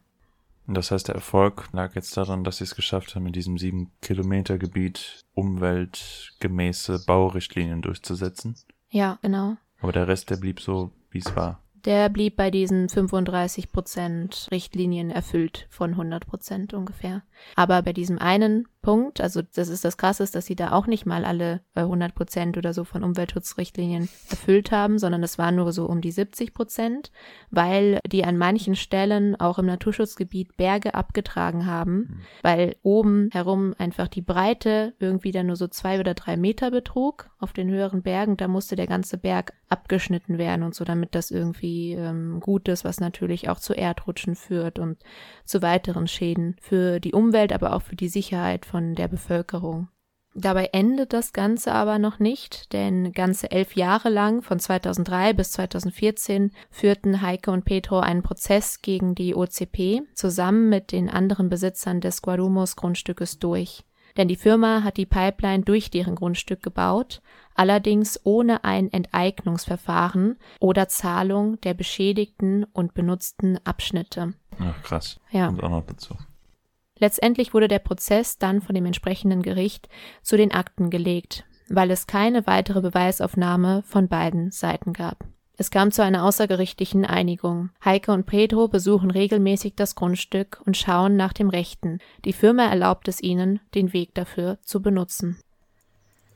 [0.66, 3.58] Und das heißt, der Erfolg lag jetzt daran, dass sie es geschafft haben, in diesem
[3.58, 8.56] sieben Kilometer Gebiet umweltgemäße Baurichtlinien durchzusetzen.
[8.88, 9.56] Ja, genau.
[9.80, 11.63] Aber der Rest, der blieb so, wie es war.
[11.84, 17.22] Der blieb bei diesen 35 Prozent Richtlinien erfüllt von 100 Prozent ungefähr.
[17.56, 19.22] Aber bei diesem einen Punkt.
[19.22, 22.58] Also das ist das Krasse, dass sie da auch nicht mal alle 100 äh, Prozent
[22.58, 27.10] oder so von Umweltschutzrichtlinien erfüllt haben, sondern es waren nur so um die 70 Prozent,
[27.50, 32.20] weil die an manchen Stellen auch im Naturschutzgebiet Berge abgetragen haben, mhm.
[32.42, 37.30] weil oben herum einfach die Breite irgendwie dann nur so zwei oder drei Meter betrug
[37.38, 38.36] auf den höheren Bergen.
[38.36, 42.84] Da musste der ganze Berg abgeschnitten werden und so, damit das irgendwie ähm, gut ist,
[42.84, 44.98] was natürlich auch zu Erdrutschen führt und
[45.44, 49.86] zu weiteren Schäden für die Umwelt, aber auch für die Sicherheit von der Bevölkerung.
[50.34, 55.52] Dabei endet das Ganze aber noch nicht, denn ganze elf Jahre lang, von 2003 bis
[55.52, 62.00] 2014, führten Heike und Petro einen Prozess gegen die OCP zusammen mit den anderen Besitzern
[62.00, 63.84] des Guarumos Grundstückes durch.
[64.16, 67.22] Denn die Firma hat die Pipeline durch deren Grundstück gebaut,
[67.54, 74.34] allerdings ohne ein Enteignungsverfahren oder Zahlung der beschädigten und benutzten Abschnitte.
[74.58, 75.20] Ach, krass.
[75.30, 75.46] Ja.
[75.46, 76.16] Und auch noch dazu.
[76.98, 79.88] Letztendlich wurde der Prozess dann von dem entsprechenden Gericht
[80.22, 85.24] zu den Akten gelegt, weil es keine weitere Beweisaufnahme von beiden Seiten gab.
[85.56, 87.70] Es kam zu einer außergerichtlichen Einigung.
[87.84, 91.98] Heike und Pedro besuchen regelmäßig das Grundstück und schauen nach dem Rechten.
[92.24, 95.38] Die Firma erlaubt es ihnen, den Weg dafür zu benutzen.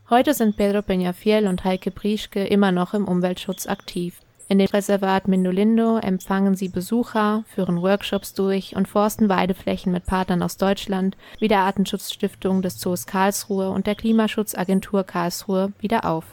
[0.08, 4.20] Heute sind Pedro Peñafiel und Heike Brieschke immer noch im Umweltschutz aktiv.
[4.50, 10.42] In dem Reservat Mindolindo empfangen sie Besucher, führen Workshops durch und forsten Weideflächen mit Partnern
[10.42, 16.24] aus Deutschland wie der Artenschutzstiftung des Zoos Karlsruhe und der Klimaschutzagentur Karlsruhe wieder auf.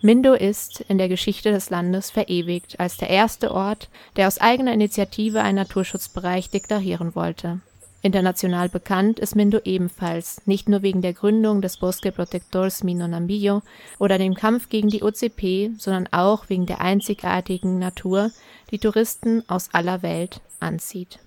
[0.00, 4.72] Mindo ist in der Geschichte des Landes verewigt als der erste Ort, der aus eigener
[4.72, 7.58] Initiative einen Naturschutzbereich deklarieren wollte.
[8.00, 13.62] International bekannt ist Mindo ebenfalls, nicht nur wegen der Gründung des Bosque Protectors Mino Nambillo
[13.98, 18.30] oder dem Kampf gegen die OCP, sondern auch wegen der einzigartigen Natur,
[18.70, 21.18] die Touristen aus aller Welt anzieht.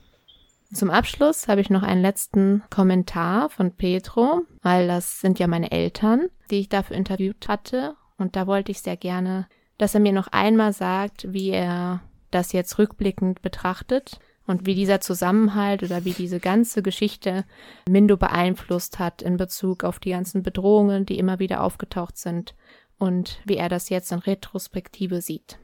[0.74, 5.72] Zum Abschluss habe ich noch einen letzten Kommentar von Petro, weil das sind ja meine
[5.72, 7.96] Eltern, die ich dafür interviewt hatte.
[8.18, 9.48] Und da wollte ich sehr gerne,
[9.78, 12.00] dass er mir noch einmal sagt, wie er
[12.30, 17.46] das jetzt rückblickend betrachtet und wie dieser Zusammenhalt oder wie diese ganze Geschichte
[17.90, 22.56] Mindo beeinflusst hat in Bezug auf die ganzen Bedrohungen, die immer wieder aufgetaucht sind
[22.98, 25.60] und wie er das jetzt in Retrospektive sieht.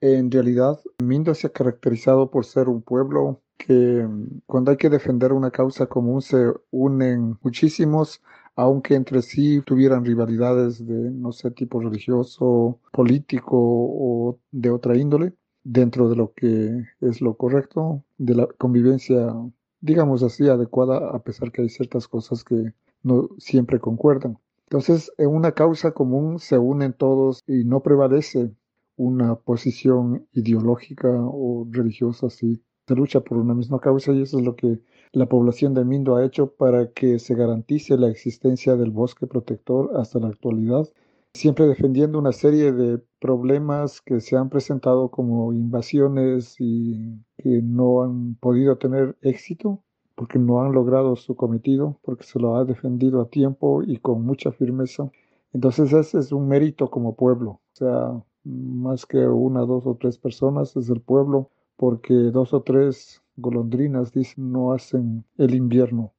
[0.00, 4.06] En realidad, Mindo se ha caracterizado por ser un pueblo que
[4.46, 8.22] cuando hay que defender una causa común se unen muchísimos,
[8.54, 15.34] aunque entre sí tuvieran rivalidades de, no sé, tipo religioso, político o de otra índole
[15.64, 19.34] dentro de lo que es lo correcto, de la convivencia,
[19.80, 24.38] digamos así, adecuada, a pesar que hay ciertas cosas que no siempre concuerdan.
[24.64, 28.52] Entonces, en una causa común se unen todos y no prevalece
[28.96, 32.62] una posición ideológica o religiosa así.
[32.86, 34.80] Se lucha por una misma causa y eso es lo que
[35.12, 39.92] la población de Mindo ha hecho para que se garantice la existencia del bosque protector
[39.96, 40.88] hasta la actualidad
[41.34, 48.02] siempre defendiendo una serie de problemas que se han presentado como invasiones y que no
[48.02, 49.82] han podido tener éxito
[50.14, 54.24] porque no han logrado su cometido, porque se lo ha defendido a tiempo y con
[54.24, 55.10] mucha firmeza.
[55.52, 60.18] Entonces ese es un mérito como pueblo, o sea, más que una, dos o tres
[60.18, 66.12] personas, es el pueblo, porque dos o tres golondrinas, dicen, no hacen el invierno.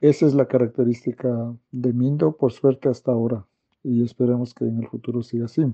[0.00, 3.46] Esa es la característica de Mindo, por suerte hasta ahora.
[3.84, 5.72] Y esperemos que en el futuro siga así.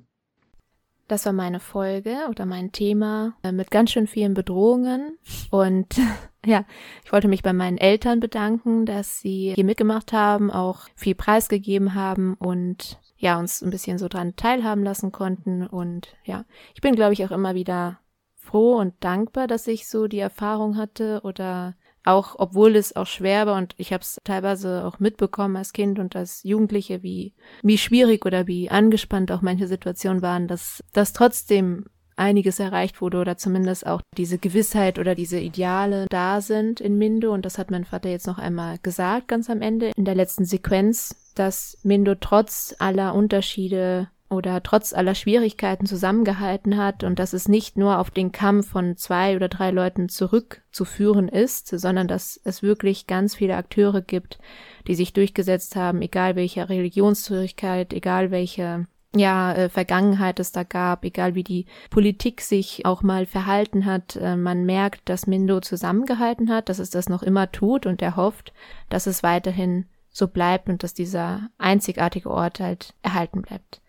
[1.09, 5.19] Das war meine Folge oder mein Thema äh, mit ganz schön vielen Bedrohungen.
[5.51, 5.99] Und
[6.47, 6.65] ja,
[7.05, 11.95] ich wollte mich bei meinen Eltern bedanken, dass sie hier mitgemacht haben, auch viel preisgegeben
[11.95, 15.67] haben und ja, uns ein bisschen so dran teilhaben lassen konnten.
[15.67, 16.45] Und ja,
[16.75, 17.99] ich bin, glaube ich, auch immer wieder
[18.37, 21.75] froh und dankbar, dass ich so die Erfahrung hatte oder
[22.05, 25.99] auch obwohl es auch schwer war und ich habe es teilweise auch mitbekommen als Kind
[25.99, 31.13] und als Jugendliche, wie, wie schwierig oder wie angespannt auch manche Situationen waren, dass das
[31.13, 31.87] trotzdem
[32.21, 37.33] einiges erreicht wurde oder zumindest auch diese Gewissheit oder diese Ideale da sind in Mindo.
[37.33, 40.45] Und das hat mein Vater jetzt noch einmal gesagt ganz am Ende in der letzten
[40.45, 47.49] Sequenz, dass Mindo trotz aller Unterschiede oder trotz aller Schwierigkeiten zusammengehalten hat und dass es
[47.49, 52.63] nicht nur auf den Kampf von zwei oder drei Leuten zurückzuführen ist, sondern dass es
[52.63, 54.39] wirklich ganz viele Akteure gibt,
[54.87, 61.05] die sich durchgesetzt haben, egal welcher Religionszürigkeit, egal welche ja, äh, Vergangenheit es da gab,
[61.05, 64.15] egal wie die Politik sich auch mal verhalten hat.
[64.15, 68.15] Äh, man merkt, dass Mindo zusammengehalten hat, dass es das noch immer tut und er
[68.15, 68.53] hofft,
[68.89, 73.81] dass es weiterhin so bleibt und dass dieser einzigartige Ort halt erhalten bleibt.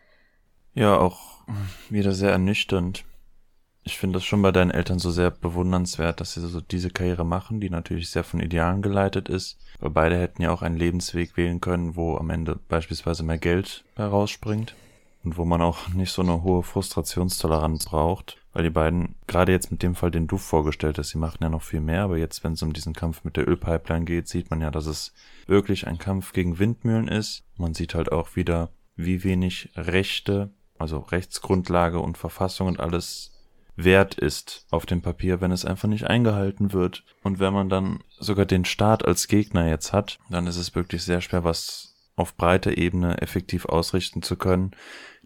[0.74, 1.44] Ja, auch
[1.90, 3.04] wieder sehr ernüchternd.
[3.84, 7.26] Ich finde das schon bei deinen Eltern so sehr bewundernswert, dass sie so diese Karriere
[7.26, 9.58] machen, die natürlich sehr von Idealen geleitet ist.
[9.80, 13.84] Weil beide hätten ja auch einen Lebensweg wählen können, wo am Ende beispielsweise mehr Geld
[13.96, 14.76] herausspringt
[15.24, 18.38] und wo man auch nicht so eine hohe Frustrationstoleranz braucht.
[18.54, 21.50] Weil die beiden, gerade jetzt mit dem Fall, den du vorgestellt hast, sie machen ja
[21.50, 24.50] noch viel mehr, aber jetzt, wenn es um diesen Kampf mit der Ölpipeline geht, sieht
[24.50, 25.14] man ja, dass es
[25.48, 27.44] wirklich ein Kampf gegen Windmühlen ist.
[27.58, 30.52] Man sieht halt auch wieder, wie wenig Rechte,
[30.82, 33.32] also Rechtsgrundlage und Verfassung und alles
[33.76, 37.04] wert ist auf dem Papier, wenn es einfach nicht eingehalten wird.
[37.24, 41.04] Und wenn man dann sogar den Staat als Gegner jetzt hat, dann ist es wirklich
[41.04, 44.72] sehr schwer, was auf breiter Ebene effektiv ausrichten zu können.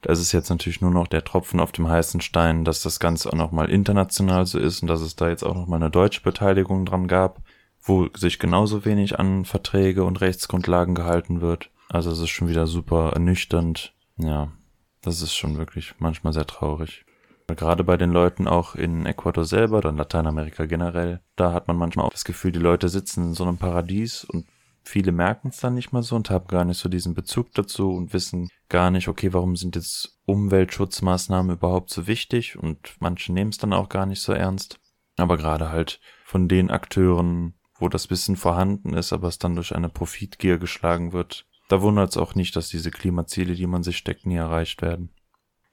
[0.01, 3.29] Da ist jetzt natürlich nur noch der Tropfen auf dem heißen Stein, dass das Ganze
[3.29, 6.85] auch nochmal international so ist und dass es da jetzt auch nochmal eine deutsche Beteiligung
[6.85, 7.41] dran gab,
[7.81, 11.71] wo sich genauso wenig an Verträge und Rechtsgrundlagen gehalten wird.
[11.89, 13.93] Also es ist schon wieder super ernüchternd.
[14.17, 14.51] Ja,
[15.05, 17.05] das ist schon wirklich manchmal sehr traurig.
[17.47, 21.77] Gerade bei den Leuten auch in Ecuador selber oder in Lateinamerika generell, da hat man
[21.77, 24.47] manchmal auch das Gefühl, die Leute sitzen in so einem Paradies und
[24.83, 27.91] viele merken es dann nicht mal so und haben gar nicht so diesen Bezug dazu
[27.91, 33.51] und wissen gar nicht, okay, warum sind jetzt Umweltschutzmaßnahmen überhaupt so wichtig und manche nehmen
[33.51, 34.79] es dann auch gar nicht so ernst.
[35.17, 39.75] Aber gerade halt von den Akteuren, wo das Wissen vorhanden ist, aber es dann durch
[39.75, 43.97] eine Profitgier geschlagen wird, da wundert es auch nicht, dass diese Klimaziele, die man sich
[43.97, 45.09] steckt, nie erreicht werden.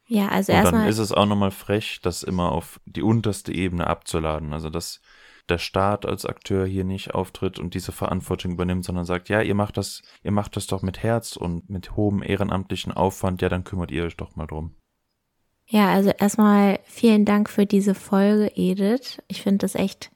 [0.07, 0.75] Ja, also erstmal.
[0.75, 4.53] Und dann ist es auch nochmal frech, das immer auf die unterste Ebene abzuladen.
[4.53, 5.01] Also dass
[5.49, 9.55] der Staat als Akteur hier nicht auftritt und diese Verantwortung übernimmt, sondern sagt, ja, ihr
[9.55, 13.65] macht das, ihr macht das doch mit Herz und mit hohem ehrenamtlichen Aufwand, ja, dann
[13.65, 14.77] kümmert ihr euch doch mal drum.
[15.67, 19.23] Ja, also erstmal vielen Dank für diese Folge, Edith.
[19.29, 20.11] Ich finde das echt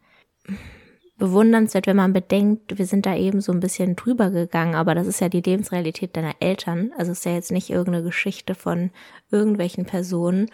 [1.18, 5.06] bewundernswert, wenn man bedenkt, wir sind da eben so ein bisschen drüber gegangen, aber das
[5.06, 6.92] ist ja die Lebensrealität deiner Eltern.
[6.98, 8.90] Also ist ja jetzt nicht irgendeine Geschichte von
[9.30, 10.50] irgendwelchen Personen.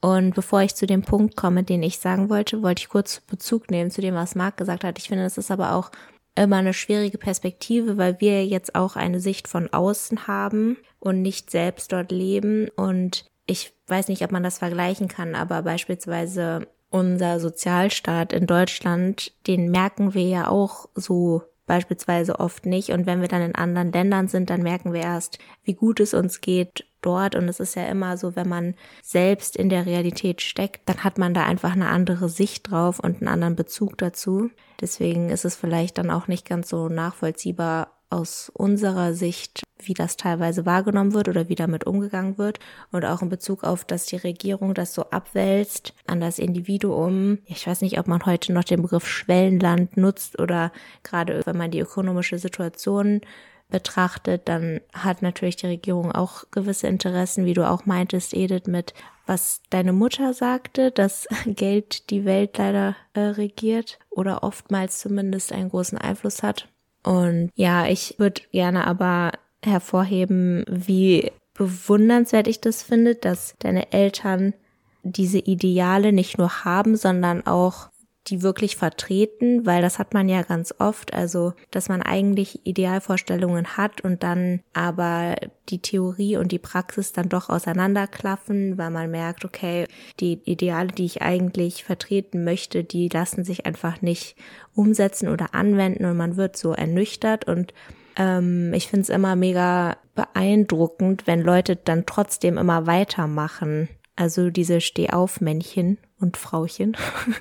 [0.00, 3.70] Und bevor ich zu dem Punkt komme, den ich sagen wollte, wollte ich kurz Bezug
[3.70, 4.98] nehmen zu dem, was Marc gesagt hat.
[4.98, 5.90] Ich finde, das ist aber auch
[6.36, 11.50] immer eine schwierige Perspektive, weil wir jetzt auch eine Sicht von außen haben und nicht
[11.50, 12.68] selbst dort leben.
[12.76, 19.32] Und ich weiß nicht, ob man das vergleichen kann, aber beispielsweise unser Sozialstaat in Deutschland,
[19.48, 22.90] den merken wir ja auch so beispielsweise oft nicht.
[22.90, 26.14] Und wenn wir dann in anderen Ländern sind, dann merken wir erst, wie gut es
[26.14, 27.34] uns geht dort.
[27.34, 31.18] Und es ist ja immer so, wenn man selbst in der Realität steckt, dann hat
[31.18, 34.50] man da einfach eine andere Sicht drauf und einen anderen Bezug dazu.
[34.80, 40.16] Deswegen ist es vielleicht dann auch nicht ganz so nachvollziehbar, aus unserer Sicht, wie das
[40.16, 42.60] teilweise wahrgenommen wird oder wie damit umgegangen wird
[42.92, 47.38] und auch in Bezug auf, dass die Regierung das so abwälzt an das Individuum.
[47.46, 50.70] Ich weiß nicht, ob man heute noch den Begriff Schwellenland nutzt oder
[51.02, 53.20] gerade wenn man die ökonomische Situation
[53.68, 58.94] betrachtet, dann hat natürlich die Regierung auch gewisse Interessen, wie du auch meintest, Edith, mit
[59.26, 65.70] was deine Mutter sagte, dass Geld die Welt leider äh, regiert oder oftmals zumindest einen
[65.70, 66.68] großen Einfluss hat.
[67.04, 69.32] Und ja, ich würde gerne aber
[69.62, 74.54] hervorheben, wie bewundernswert ich das finde, dass deine Eltern
[75.02, 77.90] diese Ideale nicht nur haben, sondern auch
[78.28, 83.76] die wirklich vertreten, weil das hat man ja ganz oft, also dass man eigentlich Idealvorstellungen
[83.76, 85.36] hat und dann aber
[85.68, 89.86] die Theorie und die Praxis dann doch auseinanderklaffen, weil man merkt, okay,
[90.20, 94.36] die Ideale, die ich eigentlich vertreten möchte, die lassen sich einfach nicht
[94.74, 97.74] umsetzen oder anwenden und man wird so ernüchtert und
[98.16, 103.88] ähm, ich finde es immer mega beeindruckend, wenn Leute dann trotzdem immer weitermachen.
[104.16, 106.96] Also diese Stehaufmännchen und Frauchen,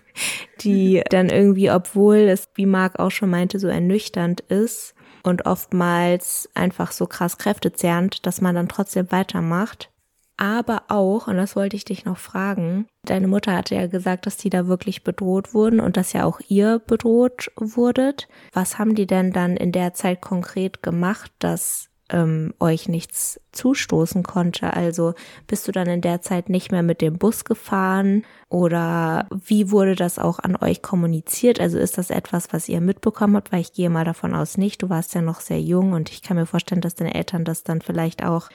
[0.61, 6.49] die dann irgendwie, obwohl es, wie Marc auch schon meinte, so ernüchternd ist und oftmals
[6.53, 9.89] einfach so krass Kräfte zerrt, dass man dann trotzdem weitermacht.
[10.35, 14.35] Aber auch, und das wollte ich dich noch fragen, deine Mutter hatte ja gesagt, dass
[14.35, 18.27] die da wirklich bedroht wurden und dass ja auch ihr bedroht wurdet.
[18.51, 24.23] Was haben die denn dann in der Zeit konkret gemacht, dass ähm, euch nichts zustoßen
[24.23, 24.73] konnte.
[24.73, 25.15] Also
[25.47, 29.95] bist du dann in der Zeit nicht mehr mit dem Bus gefahren oder wie wurde
[29.95, 31.59] das auch an euch kommuniziert?
[31.59, 33.51] Also ist das etwas, was ihr mitbekommen habt?
[33.51, 34.83] Weil ich gehe mal davon aus nicht.
[34.83, 37.63] Du warst ja noch sehr jung und ich kann mir vorstellen, dass deine Eltern das
[37.63, 38.49] dann vielleicht auch,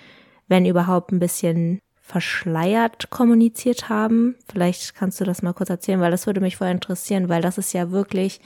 [0.47, 4.37] wenn überhaupt, ein bisschen verschleiert kommuniziert haben.
[4.51, 7.59] Vielleicht kannst du das mal kurz erzählen, weil das würde mich voll interessieren, weil das
[7.59, 8.41] ist ja wirklich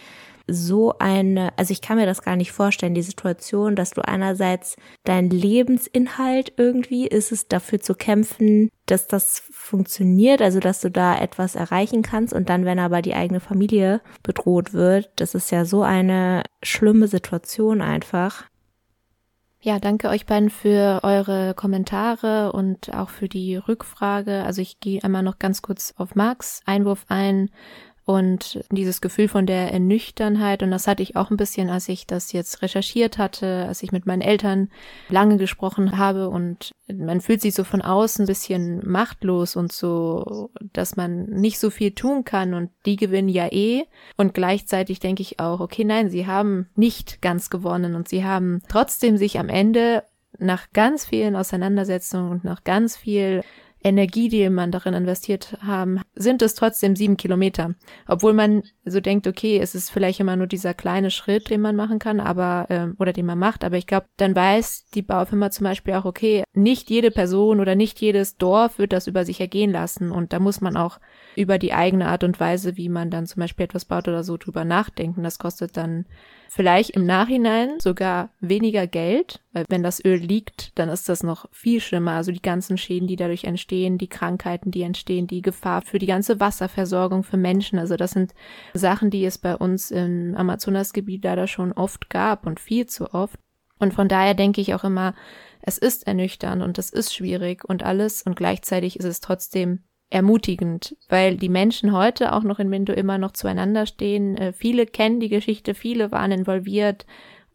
[0.47, 4.77] so eine, also ich kann mir das gar nicht vorstellen, die Situation, dass du einerseits
[5.05, 11.19] dein Lebensinhalt irgendwie ist es dafür zu kämpfen, dass das funktioniert, also dass du da
[11.19, 15.65] etwas erreichen kannst und dann, wenn aber die eigene Familie bedroht wird, das ist ja
[15.65, 18.45] so eine schlimme Situation einfach.
[19.65, 24.43] Ja, danke euch beiden für eure Kommentare und auch für die Rückfrage.
[24.43, 27.49] Also ich gehe einmal noch ganz kurz auf Marks Einwurf ein
[28.05, 30.63] und dieses Gefühl von der Ernüchternheit.
[30.63, 33.93] Und das hatte ich auch ein bisschen, als ich das jetzt recherchiert hatte, als ich
[33.93, 34.71] mit meinen Eltern
[35.09, 36.29] lange gesprochen habe.
[36.29, 41.61] Und man fühlt sich so von außen ein bisschen machtlos und so, dass man nicht
[41.61, 42.55] so viel tun kann.
[42.55, 43.85] Und die gewinnen ja eh.
[44.17, 47.95] Und gleichzeitig denke ich auch, okay, nein, sie haben nicht ganz gewonnen.
[47.95, 50.03] Und sie haben trotzdem sich am Ende
[50.39, 53.43] nach ganz vielen Auseinandersetzungen und nach ganz viel
[53.85, 57.75] Energie, die man darin investiert haben, sind es trotzdem sieben Kilometer.
[58.07, 61.77] Obwohl man so denkt, okay, es ist vielleicht immer nur dieser kleine Schritt, den man
[61.77, 63.65] machen kann, aber ähm, oder den man macht.
[63.65, 67.75] Aber ich glaube, dann weiß die Baufirma zum Beispiel auch, okay, nicht jede Person oder
[67.75, 70.11] nicht jedes Dorf wird das über sich ergehen lassen.
[70.11, 70.99] Und da muss man auch
[71.37, 74.37] über die eigene Art und Weise, wie man dann zum Beispiel etwas baut oder so
[74.37, 75.23] drüber nachdenken.
[75.23, 76.07] Das kostet dann
[76.55, 81.47] vielleicht im Nachhinein sogar weniger Geld, weil wenn das Öl liegt, dann ist das noch
[81.51, 82.13] viel schlimmer.
[82.13, 86.07] Also die ganzen Schäden, die dadurch entstehen, die Krankheiten, die entstehen, die Gefahr für die
[86.07, 87.79] ganze Wasserversorgung für Menschen.
[87.79, 88.35] Also das sind
[88.75, 93.39] Sachen, die es bei uns im Amazonasgebiet leider schon oft gab und viel zu oft.
[93.79, 95.15] Und von daher denke ich auch immer,
[95.63, 100.95] es ist ernüchternd und es ist schwierig und alles und gleichzeitig ist es trotzdem ermutigend,
[101.09, 104.37] weil die Menschen heute auch noch in Mindo immer noch zueinander stehen.
[104.37, 107.07] Äh, viele kennen die Geschichte, viele waren involviert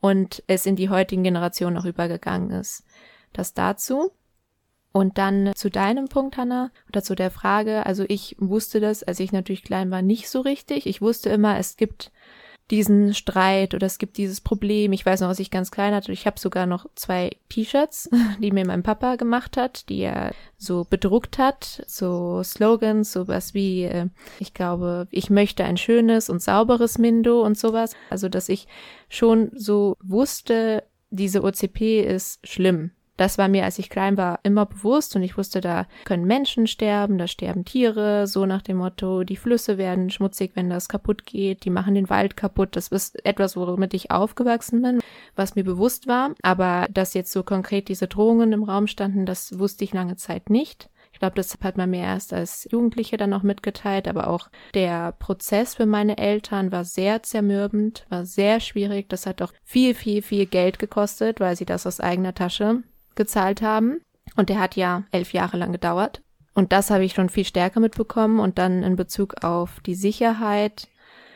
[0.01, 2.83] und es in die heutigen Generationen auch übergegangen ist.
[3.31, 4.11] Das dazu.
[4.91, 7.85] Und dann zu deinem Punkt, Hanna, oder zu der Frage.
[7.85, 10.87] Also ich wusste das, als ich natürlich klein war, nicht so richtig.
[10.87, 12.11] Ich wusste immer, es gibt
[12.71, 14.91] diesen Streit oder es gibt dieses Problem.
[14.91, 16.11] Ich weiß noch, was ich ganz klein hatte.
[16.11, 18.09] Ich habe sogar noch zwei T-Shirts,
[18.41, 23.83] die mir mein Papa gemacht hat, die er so bedruckt hat, so Slogans, sowas wie,
[23.83, 24.07] äh,
[24.39, 27.93] ich glaube, ich möchte ein schönes und sauberes Mindo und sowas.
[28.09, 28.67] Also, dass ich
[29.07, 32.91] schon so wusste, diese OCP ist schlimm.
[33.17, 36.67] Das war mir, als ich klein war, immer bewusst und ich wusste, da können Menschen
[36.67, 41.25] sterben, da sterben Tiere, so nach dem Motto, die Flüsse werden schmutzig, wenn das kaputt
[41.25, 42.75] geht, die machen den Wald kaputt.
[42.75, 44.99] Das ist etwas, womit ich aufgewachsen bin,
[45.35, 46.35] was mir bewusst war.
[46.43, 50.51] Aber dass jetzt so konkret diese Drohungen im Raum standen, das wusste ich lange Zeit
[50.51, 50.89] nicht.
[51.11, 55.13] Ich glaube, das hat man mir erst als Jugendliche dann noch mitgeteilt, aber auch der
[55.13, 59.09] Prozess für meine Eltern war sehr zermürbend, war sehr schwierig.
[59.09, 62.83] Das hat auch viel, viel, viel Geld gekostet, weil sie das aus eigener Tasche
[63.17, 63.99] gezahlt haben.
[64.37, 66.21] Und der hat ja elf Jahre lang gedauert.
[66.53, 68.39] Und das habe ich schon viel stärker mitbekommen.
[68.39, 70.87] Und dann in Bezug auf die Sicherheit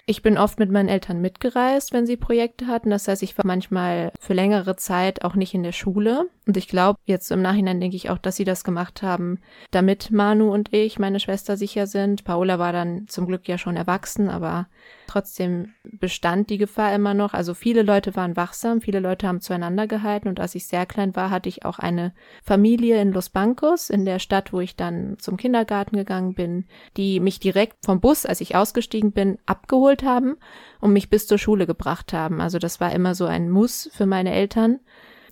[0.05, 2.89] ich bin oft mit meinen Eltern mitgereist, wenn sie Projekte hatten.
[2.89, 6.27] Das heißt, ich war manchmal für längere Zeit auch nicht in der Schule.
[6.51, 9.39] Und ich glaube, jetzt im Nachhinein denke ich auch, dass sie das gemacht haben,
[9.71, 12.25] damit Manu und ich, meine Schwester, sicher sind.
[12.25, 14.67] Paola war dann zum Glück ja schon erwachsen, aber
[15.07, 17.33] trotzdem bestand die Gefahr immer noch.
[17.33, 20.27] Also viele Leute waren wachsam, viele Leute haben zueinander gehalten.
[20.27, 24.03] Und als ich sehr klein war, hatte ich auch eine Familie in Los Bancos, in
[24.03, 26.65] der Stadt, wo ich dann zum Kindergarten gegangen bin,
[26.97, 30.35] die mich direkt vom Bus, als ich ausgestiegen bin, abgeholt haben
[30.81, 32.41] und mich bis zur Schule gebracht haben.
[32.41, 34.81] Also das war immer so ein Muss für meine Eltern,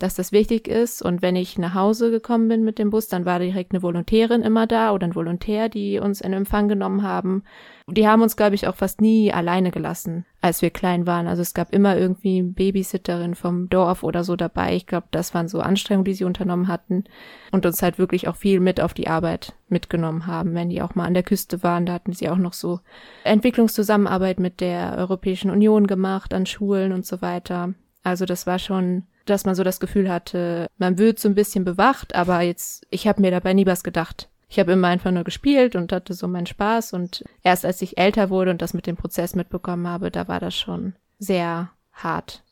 [0.00, 1.02] dass das wichtig ist.
[1.02, 4.42] Und wenn ich nach Hause gekommen bin mit dem Bus, dann war direkt eine Volontärin
[4.42, 7.44] immer da oder ein Volontär, die uns in Empfang genommen haben.
[7.86, 11.26] Die haben uns, glaube ich, auch fast nie alleine gelassen, als wir klein waren.
[11.26, 14.74] Also es gab immer irgendwie Babysitterin vom Dorf oder so dabei.
[14.74, 17.04] Ich glaube, das waren so Anstrengungen, die sie unternommen hatten
[17.50, 20.54] und uns halt wirklich auch viel mit auf die Arbeit mitgenommen haben.
[20.54, 22.80] Wenn die auch mal an der Küste waren, da hatten sie auch noch so
[23.24, 27.74] Entwicklungszusammenarbeit mit der Europäischen Union gemacht, an Schulen und so weiter.
[28.02, 31.64] Also das war schon dass man so das Gefühl hatte, man wird so ein bisschen
[31.64, 34.28] bewacht, aber jetzt, ich habe mir dabei nie was gedacht.
[34.48, 37.98] Ich habe immer einfach nur gespielt und hatte so meinen Spaß und erst als ich
[37.98, 42.42] älter wurde und das mit dem Prozess mitbekommen habe, da war das schon sehr hart.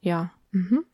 [0.00, 0.30] Ja.
[0.50, 0.84] Mhm.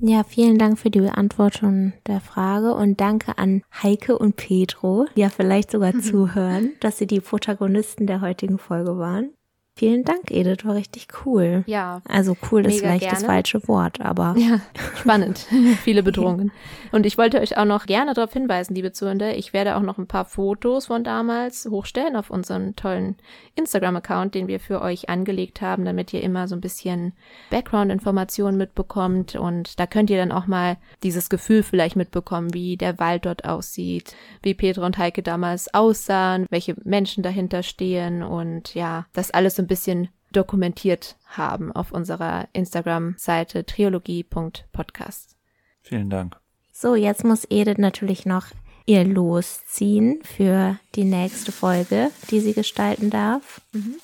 [0.00, 5.20] Ja, vielen Dank für die Beantwortung der Frage und danke an Heike und Pedro, die
[5.20, 9.30] ja vielleicht sogar zuhören, dass sie die Protagonisten der heutigen Folge waren.
[9.74, 11.64] Vielen Dank, Edith, war richtig cool.
[11.66, 12.02] Ja.
[12.06, 13.14] Also cool ist vielleicht gerne.
[13.16, 14.34] das falsche Wort, aber.
[14.36, 14.60] Ja,
[15.00, 15.46] spannend.
[15.82, 16.52] Viele Bedrohungen.
[16.92, 19.96] Und ich wollte euch auch noch gerne darauf hinweisen, liebe Zuhörende, ich werde auch noch
[19.96, 23.16] ein paar Fotos von damals hochstellen auf unseren tollen
[23.54, 27.14] Instagram-Account, den wir für euch angelegt haben, damit ihr immer so ein bisschen
[27.50, 29.36] Background-Informationen mitbekommt.
[29.36, 33.46] Und da könnt ihr dann auch mal dieses Gefühl vielleicht mitbekommen, wie der Wald dort
[33.46, 39.56] aussieht, wie Petra und Heike damals aussahen, welche Menschen dahinter stehen und ja, das alles
[39.56, 45.36] so ein bisschen dokumentiert haben auf unserer Instagram-Seite triologie.podcast.
[45.80, 46.36] Vielen Dank.
[46.72, 48.46] So, jetzt muss Edith natürlich noch
[48.84, 53.62] ihr losziehen für die nächste Folge, die sie gestalten darf.
[53.72, 53.96] Mhm.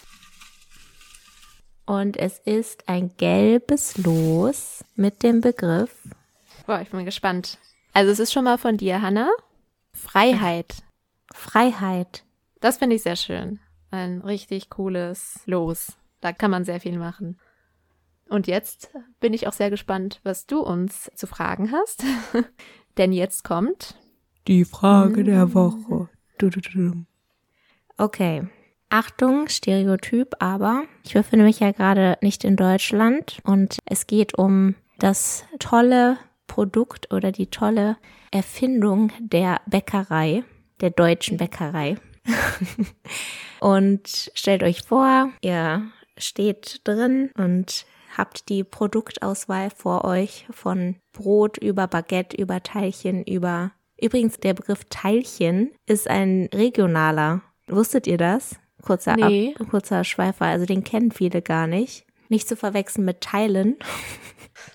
[1.84, 5.94] Und es ist ein gelbes Los mit dem Begriff
[6.68, 7.56] Boah, ich bin gespannt.
[7.94, 9.30] Also es ist schon mal von dir, Hanna.
[9.94, 10.82] Freiheit.
[11.32, 12.24] Freiheit.
[12.60, 13.58] Das finde ich sehr schön.
[13.90, 15.96] Ein richtig cooles Los.
[16.20, 17.38] Da kann man sehr viel machen.
[18.28, 22.04] Und jetzt bin ich auch sehr gespannt, was du uns zu fragen hast.
[22.98, 23.94] Denn jetzt kommt
[24.46, 26.08] Die Frage der Woche.
[26.38, 27.04] Du, du.
[27.96, 28.48] Okay.
[28.90, 34.76] Achtung, Stereotyp, aber ich befinde mich ja gerade nicht in Deutschland und es geht um
[34.98, 36.16] das tolle
[36.46, 37.98] Produkt oder die tolle
[38.30, 40.42] Erfindung der Bäckerei,
[40.80, 41.96] der deutschen Bäckerei.
[43.60, 51.58] und stellt euch vor, ihr steht drin und habt die Produktauswahl vor euch von Brot
[51.58, 57.42] über Baguette, über Teilchen, über Übrigens, der Begriff Teilchen ist ein regionaler.
[57.66, 58.56] Wusstet ihr das?
[58.80, 59.54] Kurzer, Nee.
[59.58, 62.06] Ab, kurzer Schweifer, also den kennen viele gar nicht.
[62.28, 63.76] Nicht zu verwechseln mit Teilen.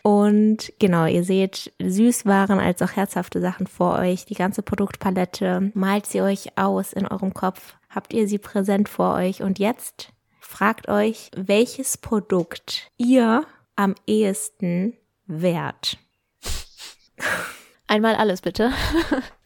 [0.02, 4.26] Und genau, ihr seht Süßwaren als auch herzhafte Sachen vor euch.
[4.26, 7.76] Die ganze Produktpalette malt sie euch aus in eurem Kopf.
[7.90, 9.42] Habt ihr sie präsent vor euch.
[9.44, 13.46] Und jetzt fragt euch, welches Produkt ihr
[13.76, 14.94] am ehesten
[15.26, 15.98] wärt.
[17.88, 18.72] einmal alles bitte.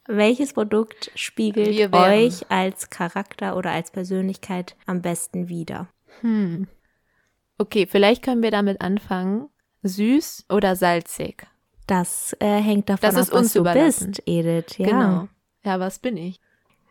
[0.08, 5.90] Welches Produkt spiegelt euch als Charakter oder als Persönlichkeit am besten wider?
[6.22, 6.68] Hm.
[7.58, 9.50] Okay, vielleicht können wir damit anfangen.
[9.84, 11.48] Süß oder salzig?
[11.88, 14.08] Das äh, hängt davon Das ab, ist was uns du überlassen.
[14.12, 14.78] bist, Edith.
[14.78, 14.88] Ja.
[14.88, 15.28] Genau.
[15.64, 16.40] Ja, was bin ich?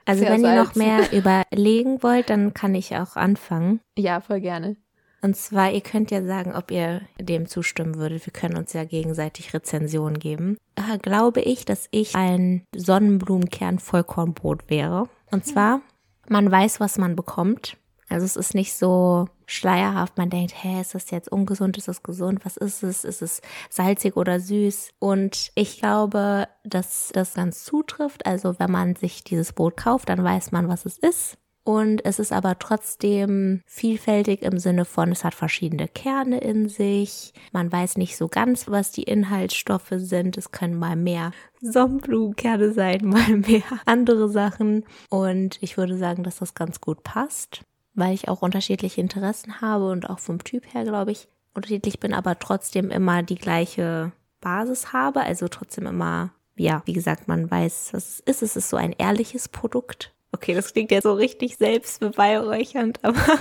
[0.06, 3.80] Also Sehr wenn ihr noch mehr überlegen wollt, dann kann ich auch anfangen.
[3.96, 4.76] Ja, voll gerne.
[5.22, 8.24] Und zwar, ihr könnt ja sagen, ob ihr dem zustimmen würdet.
[8.26, 10.56] Wir können uns ja gegenseitig Rezensionen geben.
[10.76, 15.08] Äh, glaube ich, dass ich ein Sonnenblumenkern-Vollkornbrot wäre.
[15.30, 15.80] Und zwar,
[16.28, 17.76] man weiß, was man bekommt.
[18.08, 20.16] Also es ist nicht so schleierhaft.
[20.16, 22.44] Man denkt, hä, ist das jetzt ungesund, ist das gesund?
[22.44, 23.04] Was ist es?
[23.04, 24.90] Ist es salzig oder süß?
[24.98, 28.26] Und ich glaube, dass das ganz zutrifft.
[28.26, 31.38] Also wenn man sich dieses Brot kauft, dann weiß man, was es ist.
[31.66, 37.32] Und es ist aber trotzdem vielfältig im Sinne von, es hat verschiedene Kerne in sich.
[37.50, 40.38] Man weiß nicht so ganz, was die Inhaltsstoffe sind.
[40.38, 44.84] Es können mal mehr Sonnenblumenkerne sein, mal mehr andere Sachen.
[45.10, 47.62] Und ich würde sagen, dass das ganz gut passt,
[47.96, 52.14] weil ich auch unterschiedliche Interessen habe und auch vom Typ her, glaube ich, unterschiedlich bin,
[52.14, 55.20] aber trotzdem immer die gleiche Basis habe.
[55.22, 58.42] Also trotzdem immer, ja, wie gesagt, man weiß, was es ist.
[58.42, 60.12] Es ist so ein ehrliches Produkt.
[60.32, 63.38] Okay, das klingt ja so richtig selbstbeweihräuchernd, aber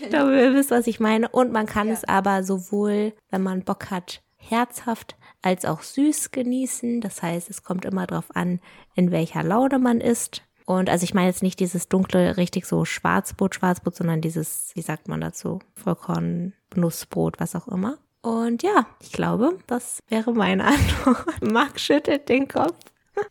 [0.00, 1.28] ich glaube, ihr wisst, was ich meine.
[1.28, 7.02] Und man kann es aber sowohl, wenn man Bock hat, herzhaft als auch süß genießen.
[7.02, 8.60] Das heißt, es kommt immer drauf an,
[8.94, 10.42] in welcher Laune man ist.
[10.66, 14.82] Und also ich meine jetzt nicht dieses dunkle, richtig so Schwarzbrot, Schwarzbrot, sondern dieses, wie
[14.82, 17.98] sagt man dazu, Vollkorn, Nussbrot, was auch immer.
[18.22, 21.42] Und ja, ich glaube, das wäre meine Antwort.
[21.42, 22.78] Marc schüttelt den Kopf.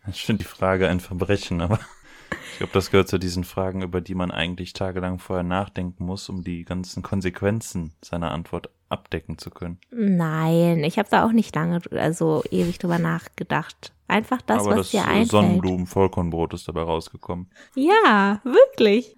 [0.08, 1.80] Ich finde die Frage ein Verbrechen, aber
[2.52, 6.30] ich glaube, das gehört zu diesen Fragen, über die man eigentlich tagelang vorher nachdenken muss,
[6.30, 9.80] um die ganzen Konsequenzen seiner Antwort abdecken zu können.
[9.90, 13.92] Nein, ich habe da auch nicht lange, also ewig drüber nachgedacht.
[14.14, 15.32] Einfach das, aber was das dir einfällt.
[15.32, 17.50] Sonnenblumen-Vollkornbrot ist dabei rausgekommen.
[17.74, 19.18] Ja, wirklich.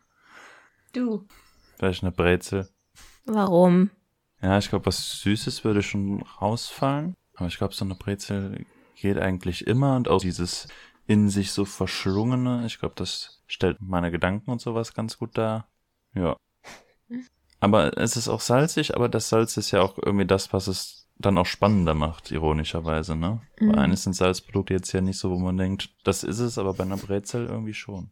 [0.94, 1.28] Du.
[1.76, 2.70] Vielleicht eine Brezel.
[3.26, 3.90] Warum?
[4.42, 7.14] Ja, ich glaube, was Süßes würde schon rausfallen.
[7.36, 8.66] Aber ich glaube, so eine Brezel
[8.96, 10.70] geht eigentlich immer und auch dieses
[11.08, 15.68] in sich so verschlungene, ich glaube, das stellt meine Gedanken und sowas ganz gut dar.
[16.14, 16.38] Ja.
[17.60, 21.05] Aber es ist auch salzig, aber das Salz ist ja auch irgendwie das, was es
[21.18, 23.42] dann auch spannender macht, ironischerweise, ne?
[23.60, 23.70] Mhm.
[23.72, 26.74] Weil eines sind Salzprodukte jetzt ja nicht so, wo man denkt, das ist es, aber
[26.74, 28.10] bei einer Brezel irgendwie schon.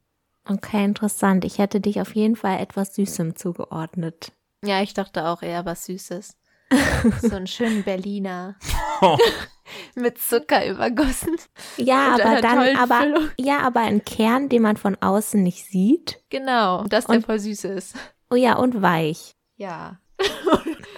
[0.47, 1.45] Okay, interessant.
[1.45, 4.31] Ich hätte dich auf jeden Fall etwas Süßem zugeordnet.
[4.63, 6.37] Ja, ich dachte auch eher was Süßes.
[7.21, 8.55] so einen schönen Berliner.
[9.95, 11.35] Mit Zucker übergossen.
[11.77, 13.29] Ja, Und aber dann, aber, Füllung.
[13.37, 16.21] ja, aber ein Kern, den man von außen nicht sieht.
[16.29, 17.95] Genau, dass der Und- voll süß ist.
[18.29, 19.35] Oh ja, und weich.
[19.55, 19.99] Ja.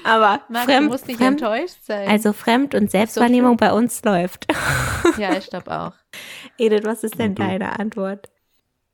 [0.06, 2.08] Aber Marc, fremd, du musst nicht fremd, enttäuscht sein.
[2.08, 4.46] also Fremd- und Selbstwahrnehmung bei uns läuft.
[5.18, 5.94] ja, ich glaube auch.
[6.60, 8.30] Edith, was ist denn deine Antwort?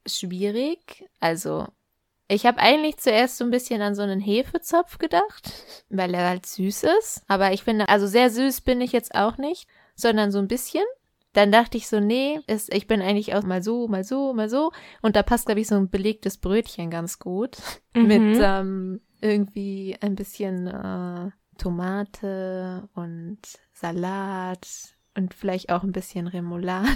[0.07, 1.03] Schwierig.
[1.19, 1.67] Also,
[2.29, 5.51] ich habe eigentlich zuerst so ein bisschen an so einen Hefezopf gedacht,
[5.89, 7.23] weil er halt süß ist.
[7.27, 10.85] Aber ich finde, also sehr süß bin ich jetzt auch nicht, sondern so ein bisschen.
[11.33, 14.49] Dann dachte ich so, nee, ist, ich bin eigentlich auch mal so, mal so, mal
[14.49, 14.71] so.
[15.01, 17.57] Und da passt, glaube ich, so ein belegtes Brötchen ganz gut.
[17.93, 18.07] Mhm.
[18.07, 23.39] Mit ähm, irgendwie ein bisschen äh, Tomate und
[23.73, 24.67] Salat
[25.15, 26.87] und vielleicht auch ein bisschen Remoulade.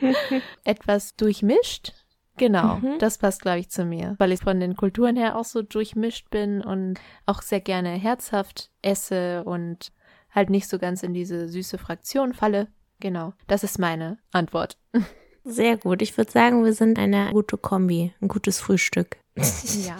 [0.64, 1.92] Etwas durchmischt.
[2.36, 2.98] Genau, Mhm.
[2.98, 6.30] das passt, glaube ich, zu mir, weil ich von den Kulturen her auch so durchmischt
[6.30, 9.92] bin und auch sehr gerne herzhaft esse und
[10.30, 12.66] halt nicht so ganz in diese süße Fraktion falle.
[12.98, 14.78] Genau, das ist meine Antwort.
[15.44, 16.00] Sehr gut.
[16.02, 19.16] Ich würde sagen, wir sind eine gute Kombi, ein gutes Frühstück.
[19.86, 19.96] Ja,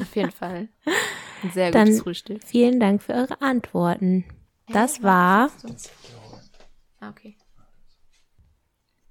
[0.00, 0.68] auf jeden Fall.
[1.42, 2.42] Ein sehr Dann gutes Frühstück.
[2.44, 4.24] vielen Dank für eure Antworten.
[4.68, 5.50] Das war
[7.00, 7.36] Ah, okay.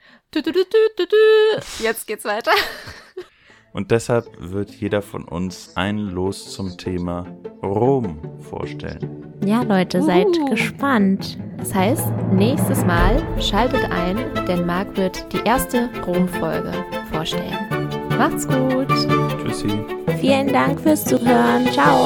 [1.80, 2.52] Jetzt geht's weiter.
[3.74, 7.26] Und deshalb wird jeder von uns ein Los zum Thema
[7.62, 9.26] Rom vorstellen.
[9.46, 10.50] Ja, Leute, seid Uh.
[10.50, 11.38] gespannt.
[11.58, 14.18] Das heißt, nächstes Mal schaltet ein,
[14.48, 16.72] denn Marc wird die erste Rom-Folge
[17.12, 17.58] vorstellen.
[18.18, 18.90] Macht's gut!
[19.44, 19.86] Tschüssi.
[20.20, 21.66] Vielen Dank fürs Zuhören.
[21.72, 22.06] Ciao.